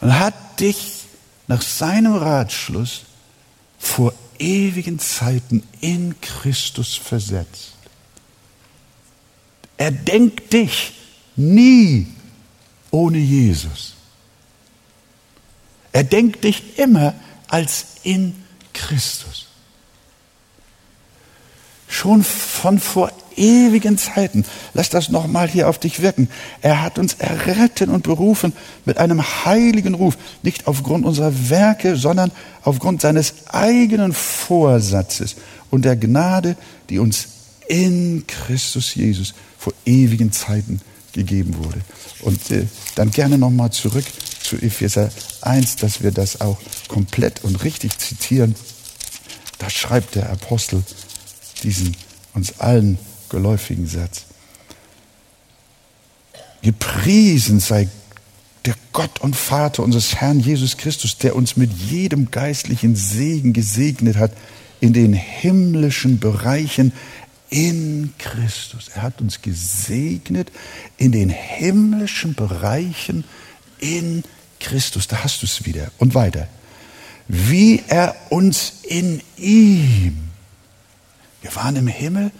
und 0.00 0.18
hat 0.18 0.60
dich 0.60 1.04
nach 1.48 1.62
seinem 1.62 2.14
Ratschluss 2.14 3.02
vor 3.78 4.12
ewigen 4.40 4.98
Zeiten 4.98 5.62
in 5.80 6.20
Christus 6.20 6.94
versetzt. 6.94 7.72
Er 9.76 9.90
denkt 9.90 10.52
dich 10.52 10.92
nie 11.36 12.06
ohne 12.90 13.18
Jesus. 13.18 13.94
Er 15.92 16.04
denkt 16.04 16.44
dich 16.44 16.78
immer 16.78 17.14
als 17.48 17.86
in 18.02 18.44
Christus. 18.72 19.46
Schon 21.88 22.22
von 22.24 22.78
vor 22.78 23.12
ewigen 23.36 23.98
Zeiten. 23.98 24.44
Lass 24.74 24.88
das 24.88 25.08
nochmal 25.08 25.48
hier 25.48 25.68
auf 25.68 25.78
dich 25.78 26.02
wirken. 26.02 26.28
Er 26.62 26.82
hat 26.82 26.98
uns 26.98 27.14
errettet 27.14 27.88
und 27.88 28.02
berufen 28.02 28.52
mit 28.84 28.98
einem 28.98 29.22
heiligen 29.44 29.94
Ruf, 29.94 30.16
nicht 30.42 30.66
aufgrund 30.66 31.04
unserer 31.04 31.50
Werke, 31.50 31.96
sondern 31.96 32.32
aufgrund 32.62 33.00
seines 33.00 33.34
eigenen 33.46 34.12
Vorsatzes 34.12 35.36
und 35.70 35.84
der 35.84 35.96
Gnade, 35.96 36.56
die 36.90 36.98
uns 36.98 37.28
in 37.68 38.24
Christus 38.26 38.94
Jesus 38.94 39.34
vor 39.58 39.72
ewigen 39.84 40.32
Zeiten 40.32 40.80
gegeben 41.12 41.56
wurde. 41.58 41.80
Und 42.20 42.50
äh, 42.50 42.66
dann 42.94 43.10
gerne 43.10 43.38
nochmal 43.38 43.70
zurück 43.72 44.04
zu 44.42 44.56
Epheser 44.56 45.10
1, 45.40 45.76
dass 45.76 46.02
wir 46.02 46.12
das 46.12 46.40
auch 46.40 46.58
komplett 46.88 47.42
und 47.42 47.64
richtig 47.64 47.98
zitieren. 47.98 48.54
Da 49.58 49.68
schreibt 49.70 50.14
der 50.14 50.30
Apostel 50.30 50.82
diesen 51.62 51.96
uns 52.34 52.60
allen 52.60 52.98
geläufigen 53.28 53.86
Satz. 53.86 54.24
Gepriesen 56.62 57.60
sei 57.60 57.88
der 58.64 58.74
Gott 58.92 59.20
und 59.20 59.36
Vater 59.36 59.82
unseres 59.82 60.16
Herrn 60.16 60.40
Jesus 60.40 60.76
Christus, 60.76 61.18
der 61.18 61.36
uns 61.36 61.56
mit 61.56 61.72
jedem 61.72 62.30
geistlichen 62.30 62.96
Segen 62.96 63.52
gesegnet 63.52 64.16
hat 64.16 64.32
in 64.80 64.92
den 64.92 65.12
himmlischen 65.12 66.18
Bereichen 66.18 66.92
in 67.48 68.12
Christus. 68.18 68.88
Er 68.94 69.02
hat 69.02 69.20
uns 69.20 69.40
gesegnet 69.40 70.50
in 70.96 71.12
den 71.12 71.28
himmlischen 71.30 72.34
Bereichen 72.34 73.24
in 73.78 74.24
Christus. 74.58 75.06
Da 75.06 75.22
hast 75.22 75.42
du 75.42 75.46
es 75.46 75.64
wieder. 75.64 75.92
Und 75.98 76.14
weiter. 76.14 76.48
Wie 77.28 77.82
er 77.88 78.14
uns 78.30 78.72
in 78.82 79.20
ihm, 79.36 80.18
wir 81.42 81.54
waren 81.54 81.76
im 81.76 81.86
Himmel, 81.86 82.30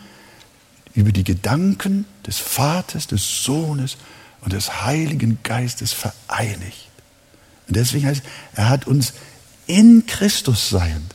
über 0.96 1.12
die 1.12 1.24
Gedanken 1.24 2.06
des 2.26 2.38
Vaters, 2.38 3.06
des 3.06 3.44
Sohnes 3.44 3.96
und 4.40 4.52
des 4.52 4.84
Heiligen 4.84 5.38
Geistes 5.42 5.92
vereinigt. 5.92 6.88
Und 7.68 7.76
deswegen 7.76 8.06
heißt, 8.06 8.22
er 8.54 8.68
hat 8.68 8.86
uns 8.86 9.12
in 9.66 10.06
Christus 10.06 10.70
seiend, 10.70 11.14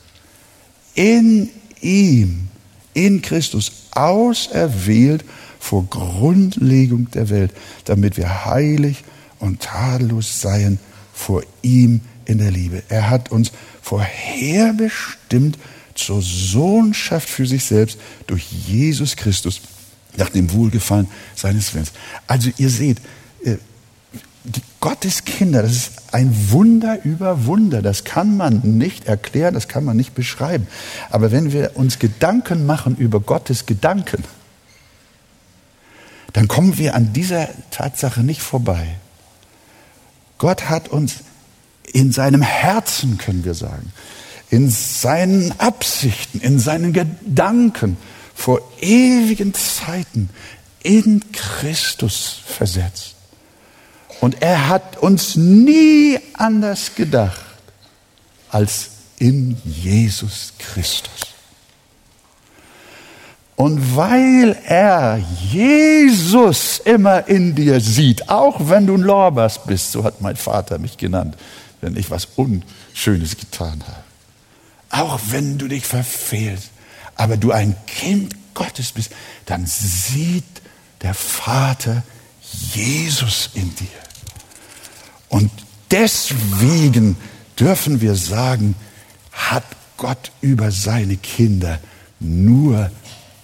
in 0.94 1.50
ihm, 1.82 2.48
in 2.94 3.22
Christus 3.22 3.72
auserwählt 3.92 5.26
vor 5.60 5.86
Grundlegung 5.90 7.10
der 7.12 7.30
Welt, 7.30 7.52
damit 7.86 8.18
wir 8.18 8.46
heilig 8.46 9.04
und 9.40 9.62
tadellos 9.62 10.42
seien 10.42 10.80
vor 11.14 11.44
ihm 11.62 12.02
in 12.26 12.38
der 12.38 12.52
Liebe. 12.52 12.84
Er 12.90 13.10
hat 13.10 13.32
uns 13.32 13.52
vorherbestimmt 13.82 15.58
zur 16.06 16.22
Sohnschaft 16.22 17.30
für 17.30 17.45
sich 17.45 17.64
selbst 17.64 17.99
durch 18.28 18.45
Jesus 18.68 19.16
Christus 19.16 19.62
nach 20.18 20.30
dem 20.30 20.52
Wohlgefallen 20.52 21.08
seines 21.36 21.74
Willens. 21.74 21.91
Also 22.28 22.49
ihr 22.58 22.70
seht, 22.70 22.99
äh, 23.43 23.58
die 24.43 24.62
Gotteskinder, 24.80 25.62
das 25.62 25.72
ist 25.74 25.91
ein 26.12 26.52
Wunder 26.52 27.04
über 27.04 27.45
Wunder. 27.45 27.82
Das 27.82 28.04
kann 28.04 28.36
man 28.36 28.62
nicht 28.78 29.06
erklären, 29.06 29.54
das 29.54 29.68
kann 29.68 29.84
man 29.84 29.95
nicht 29.95 30.16
beschreiben. 30.16 30.68
Aber 31.10 31.32
wenn 31.32 31.52
wir 31.52 31.72
uns 31.76 31.99
Gedanken 31.99 32.66
machen 32.66 32.95
über 32.97 33.20
Gottes 33.20 33.66
Gedanken, 33.66 34.24
dann 36.34 36.47
kommen 36.47 36.78
wir 36.78 36.95
an 36.95 37.14
dieser 37.14 37.49
Tatsache 37.70 38.22
nicht 38.22 38.41
vorbei. 38.41 38.95
Gott 40.38 40.70
hat 40.70 40.88
uns 40.88 41.18
in 41.93 42.12
seinem 42.12 42.41
Herzen, 42.41 43.18
können 43.18 43.43
wir 43.43 43.54
sagen, 43.54 43.91
in 44.52 44.70
seinen 44.70 45.58
Absichten, 45.60 46.41
in 46.41 46.60
seinen 46.60 46.91
Gedanken 46.93 47.97
vor 48.36 48.62
ewigen 48.82 49.54
Zeiten 49.54 50.30
in 50.84 51.24
Christus 51.32 52.41
versetzt. 52.45 53.16
Und 54.20 54.41
er 54.41 54.68
hat 54.68 54.97
uns 54.97 55.36
nie 55.38 56.20
anders 56.34 56.95
gedacht 56.95 57.39
als 58.49 58.89
in 59.18 59.58
Jesus 59.64 60.54
Christus. 60.60 61.28
Und 63.56 63.95
weil 63.95 64.58
er 64.66 65.24
Jesus 65.49 66.82
immer 66.84 67.28
in 67.28 67.56
dir 67.56 67.80
sieht, 67.80 68.28
auch 68.28 68.70
wenn 68.70 68.86
du 68.86 68.95
ein 68.95 69.02
Lorbas 69.02 69.64
bist, 69.64 69.93
so 69.93 70.04
hat 70.04 70.20
mein 70.20 70.36
Vater 70.36 70.78
mich 70.78 70.97
genannt, 70.97 71.38
wenn 71.80 71.95
ich 71.95 72.12
was 72.12 72.28
Unschönes 72.36 73.38
getan 73.38 73.82
habe 73.88 74.01
auch 74.92 75.20
wenn 75.30 75.58
du 75.58 75.68
dich 75.68 75.86
verfehlst, 75.86 76.70
aber 77.16 77.38
du 77.38 77.52
ein 77.52 77.76
Kind 77.88 78.36
Gottes 78.54 78.92
bist, 78.92 79.12
dann 79.46 79.66
sieht 79.66 80.44
der 81.02 81.14
Vater 81.14 82.04
Jesus 82.74 83.50
in 83.54 83.74
dir. 83.76 83.88
Und 85.30 85.50
deswegen 85.89 87.16
dürfen 87.58 88.02
wir 88.02 88.16
sagen, 88.16 88.76
hat 89.32 89.64
Gott 89.98 90.32
über 90.42 90.72
seine 90.72 91.18
Kinder 91.18 91.80
nur 92.20 92.92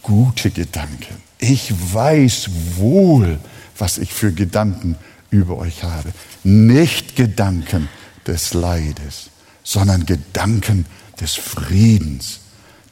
gute 0.02 0.52
Gedanken. 0.52 1.22
Ich 1.40 1.72
weiß 1.94 2.50
wohl, 2.76 3.40
was 3.78 3.98
ich 3.98 4.14
für 4.14 4.32
Gedanken 4.32 4.96
über 5.30 5.58
euch 5.58 5.84
habe. 5.84 6.12
Nicht 6.44 7.16
Gedanken 7.16 7.90
des 8.26 8.54
Leides, 8.54 9.30
sondern 9.64 10.06
Gedanken 10.06 10.86
des 11.20 11.36
Friedens, 11.36 12.40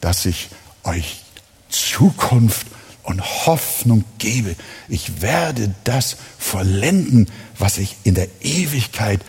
dass 0.01 0.25
ich 0.25 0.49
euch 0.83 1.23
Zukunft 1.69 2.67
und 3.03 3.21
Hoffnung 3.45 4.03
gebe. 4.17 4.55
Ich 4.87 5.21
werde 5.21 5.73
das 5.83 6.17
vollenden, 6.37 7.27
was 7.57 7.77
ich 7.77 7.95
in 8.03 8.15
der 8.15 8.27
Ewigkeit 8.41 9.21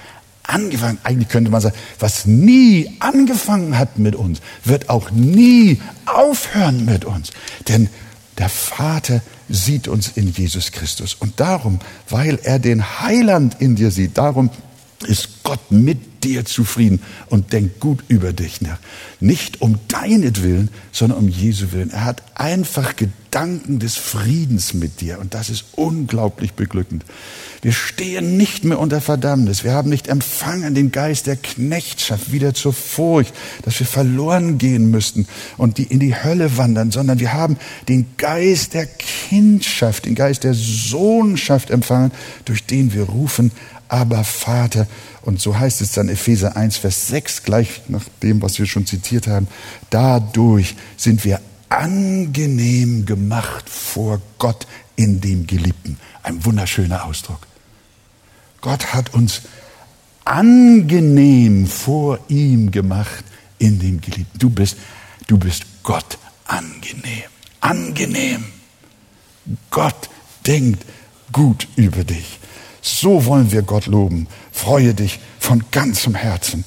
angefangen, 0.44 0.99
eigentlich 1.03 1.28
könnte 1.28 1.51
man 1.51 1.61
sagen, 1.61 1.76
was 1.99 2.26
nie 2.26 2.97
angefangen 3.01 3.78
hat 3.78 3.99
mit 3.99 4.14
uns, 4.14 4.40
wird 4.64 4.88
auch 4.88 5.11
nie 5.11 5.80
aufhören 6.07 6.84
mit 6.84 7.05
uns. 7.05 7.32
Denn 7.68 7.88
der 8.38 8.49
Vater 8.49 9.22
sieht 9.49 9.88
uns 9.88 10.09
in 10.14 10.32
Jesus 10.32 10.72
Christus. 10.72 11.14
Und 11.14 11.40
darum, 11.40 11.80
weil 12.09 12.38
er 12.42 12.59
den 12.59 13.01
Heiland 13.01 13.57
in 13.61 13.76
dir 13.76 13.90
sieht, 13.90 14.18
darum 14.18 14.51
ist 15.07 15.42
Gott 15.42 15.70
mit 15.70 16.16
dir 16.27 16.45
zufrieden 16.45 17.01
und 17.29 17.53
denkt 17.53 17.81
gut 17.81 18.05
über 18.09 18.33
dich 18.33 18.61
nach. 18.61 18.79
Nicht 19.20 19.62
um 19.62 19.79
deinetwillen, 19.89 20.70
sondern 20.93 21.18
um 21.18 21.29
Jesu 21.29 21.72
Willen. 21.72 21.91
Er 21.91 22.05
hat 22.05 22.22
einfach 22.35 22.97
Gedanken 22.97 23.79
des 23.79 23.97
Friedens 23.97 24.74
mit 24.74 25.01
dir 25.01 25.18
und 25.18 25.35
das 25.35 25.51
ist 25.51 25.64
unglaublich 25.77 26.55
beglückend. 26.55 27.05
Wir 27.62 27.72
stehen 27.72 28.37
nicht 28.37 28.64
mehr 28.64 28.79
unter 28.79 29.01
Verdammnis. 29.01 29.64
Wir 29.64 29.72
haben 29.72 29.89
nicht 29.89 30.09
empfangen 30.09 30.74
den 30.74 30.93
Geist 30.93 31.27
der 31.27 31.37
Knechtschaft 31.37 32.31
wieder 32.33 32.55
zur 32.55 32.72
Furcht, 32.72 33.35
dass 33.62 33.79
wir 33.79 33.87
verloren 33.87 34.59
gehen 34.59 34.91
müssten 34.91 35.27
und 35.57 35.79
die 35.79 35.85
in 35.85 36.01
die 36.01 36.14
Hölle 36.14 36.57
wandern, 36.59 36.91
sondern 36.91 37.18
wir 37.18 37.33
haben 37.33 37.57
den 37.89 38.07
Geist 38.18 38.74
der 38.74 38.87
Kindschaft, 38.87 40.07
den 40.07 40.14
Geist 40.14 40.45
der 40.45 40.55
Sohnschaft 40.55 41.70
empfangen, 41.70 42.12
durch 42.45 42.64
den 42.66 42.93
wir 42.93 43.05
rufen, 43.05 43.51
aber 43.89 44.24
Vater. 44.24 44.87
Und 45.22 45.41
so 45.41 45.59
heißt 45.59 45.80
es 45.80 45.93
dann 45.93 46.09
Epheser 46.09 46.57
1, 46.57 46.76
Vers 46.76 47.09
6, 47.09 47.43
gleich 47.43 47.82
nach 47.89 48.05
dem, 48.22 48.43
was 48.43 48.59
wir 48.59 48.66
schon 48.66 48.87
zitiert 48.87 49.26
haben. 49.26 49.49
Dadurch 49.91 50.76
sind 50.97 51.24
wir 51.24 51.41
angenehm 51.68 53.07
gemacht 53.07 53.68
vor 53.68 54.20
Gott 54.39 54.66
in 54.97 55.20
dem 55.20 55.47
Geliebten. 55.47 55.99
Ein 56.22 56.45
wunderschöner 56.45 57.05
Ausdruck. 57.05 57.41
Gott 58.61 58.95
hat 58.95 59.14
uns 59.14 59.43
angenehm 60.24 61.66
vor 61.66 62.18
ihm 62.28 62.70
gemacht 62.70 63.24
in 63.59 63.78
dem 63.78 64.01
Geliebten. 64.01 64.39
Du 64.39 64.51
bist, 64.51 64.76
du 65.26 65.39
bist 65.39 65.64
Gott 65.82 66.18
angenehm. 66.47 67.24
Angenehm. 67.61 68.45
Gott 69.70 70.09
denkt 70.47 70.84
gut 71.32 71.68
über 71.76 72.05
dich. 72.05 72.39
So 72.87 73.26
wollen 73.26 73.51
wir 73.51 73.62
Gott 73.62 73.87
loben. 73.87 74.28
Freue 74.53 74.95
dich 74.95 75.18
von 75.41 75.64
ganzem 75.72 76.14
Herzen. 76.14 76.64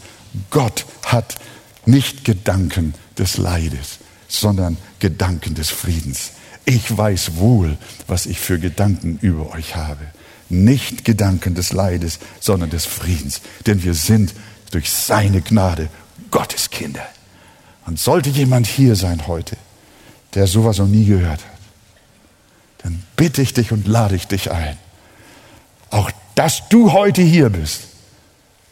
Gott 0.50 0.86
hat 1.06 1.36
nicht 1.86 2.26
Gedanken 2.26 2.94
des 3.18 3.38
Leides, 3.38 4.00
sondern 4.28 4.76
Gedanken 5.00 5.56
des 5.56 5.70
Friedens. 5.70 6.32
Ich 6.66 6.98
weiß 6.98 7.38
wohl, 7.38 7.78
was 8.06 8.26
ich 8.26 8.38
für 8.38 8.60
Gedanken 8.60 9.18
über 9.22 9.54
euch 9.54 9.78
habe. 9.78 10.08
Nicht 10.50 11.06
Gedanken 11.06 11.56
des 11.56 11.72
Leides, 11.72 12.20
sondern 12.42 12.70
des 12.70 12.86
Friedens. 12.86 13.40
Denn 13.66 13.82
wir 13.84 13.94
sind 13.94 14.34
durch 14.72 14.92
seine 14.92 15.40
Gnade 15.40 15.88
Gottes 16.32 16.70
Kinder. 16.70 17.08
Und 17.86 17.98
sollte 17.98 18.30
jemand 18.30 18.68
hier 18.68 18.98
sein 18.98 19.26
heute, 19.26 19.56
der 20.36 20.48
sowas 20.48 20.80
noch 20.80 20.88
nie 20.88 21.06
gehört 21.06 21.40
hat, 21.40 21.60
dann 22.84 23.04
bitte 23.16 23.42
ich 23.42 23.54
dich 23.54 23.72
und 23.72 23.88
lade 23.88 24.18
ich 24.18 24.28
dich 24.28 24.52
ein 24.52 24.78
auch 25.92 26.12
dass 26.36 26.70
du 26.70 26.94
heute 26.94 27.22
hier 27.22 27.50
bist, 27.50 27.84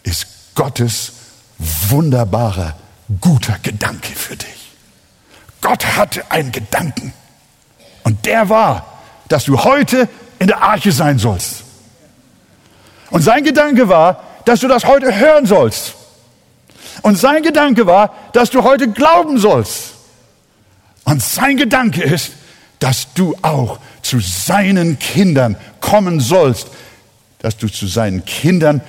ist 0.03 0.27
Gottes 0.55 1.11
wunderbarer, 1.57 2.75
guter 3.19 3.57
Gedanke 3.61 4.13
für 4.13 4.35
dich. 4.35 4.71
Gott 5.61 5.85
hatte 5.97 6.31
einen 6.31 6.51
Gedanken. 6.51 7.13
Und 8.03 8.25
der 8.25 8.47
war, 8.49 8.85
dass 9.27 9.45
du 9.45 9.63
heute 9.63 10.07
in 10.39 10.47
der 10.47 10.61
Arche 10.61 10.91
sein 10.91 11.19
sollst. 11.19 11.63
Und 13.09 13.21
sein 13.21 13.43
Gedanke 13.43 13.89
war, 13.89 14.23
dass 14.45 14.61
du 14.61 14.67
das 14.67 14.85
heute 14.85 15.13
hören 15.13 15.45
sollst. 15.45 15.95
Und 17.01 17.17
sein 17.17 17.43
Gedanke 17.43 17.85
war, 17.85 18.13
dass 18.33 18.49
du 18.49 18.63
heute 18.63 18.89
glauben 18.89 19.37
sollst. 19.37 19.93
Und 21.03 21.21
sein 21.21 21.57
Gedanke 21.57 22.03
ist, 22.03 22.33
dass 22.79 23.13
du 23.13 23.35
auch 23.41 23.79
zu 24.01 24.19
seinen 24.19 24.99
Kindern 24.99 25.57
kommen 25.79 26.19
sollst, 26.19 26.67
dass 27.39 27.57
du 27.57 27.67
zu 27.67 27.87
seinen 27.87 28.25
Kindern 28.25 28.81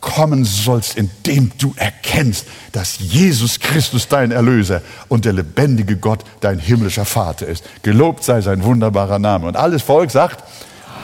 kommen 0.00 0.44
sollst, 0.44 0.96
indem 0.96 1.52
du 1.58 1.72
erkennst, 1.76 2.46
dass 2.72 2.98
Jesus 2.98 3.60
Christus 3.60 4.08
dein 4.08 4.32
Erlöser 4.32 4.82
und 5.08 5.24
der 5.24 5.32
lebendige 5.32 5.96
Gott 5.96 6.24
dein 6.40 6.58
himmlischer 6.58 7.04
Vater 7.04 7.46
ist. 7.46 7.64
Gelobt 7.82 8.24
sei 8.24 8.40
sein 8.40 8.64
wunderbarer 8.64 9.20
Name. 9.20 9.46
Und 9.46 9.56
alles 9.56 9.82
Volk 9.82 10.10
sagt, 10.10 10.42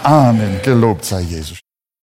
Amen, 0.03 0.61
gelobt 0.63 1.05
sei 1.05 1.21
Jesus. 1.23 1.59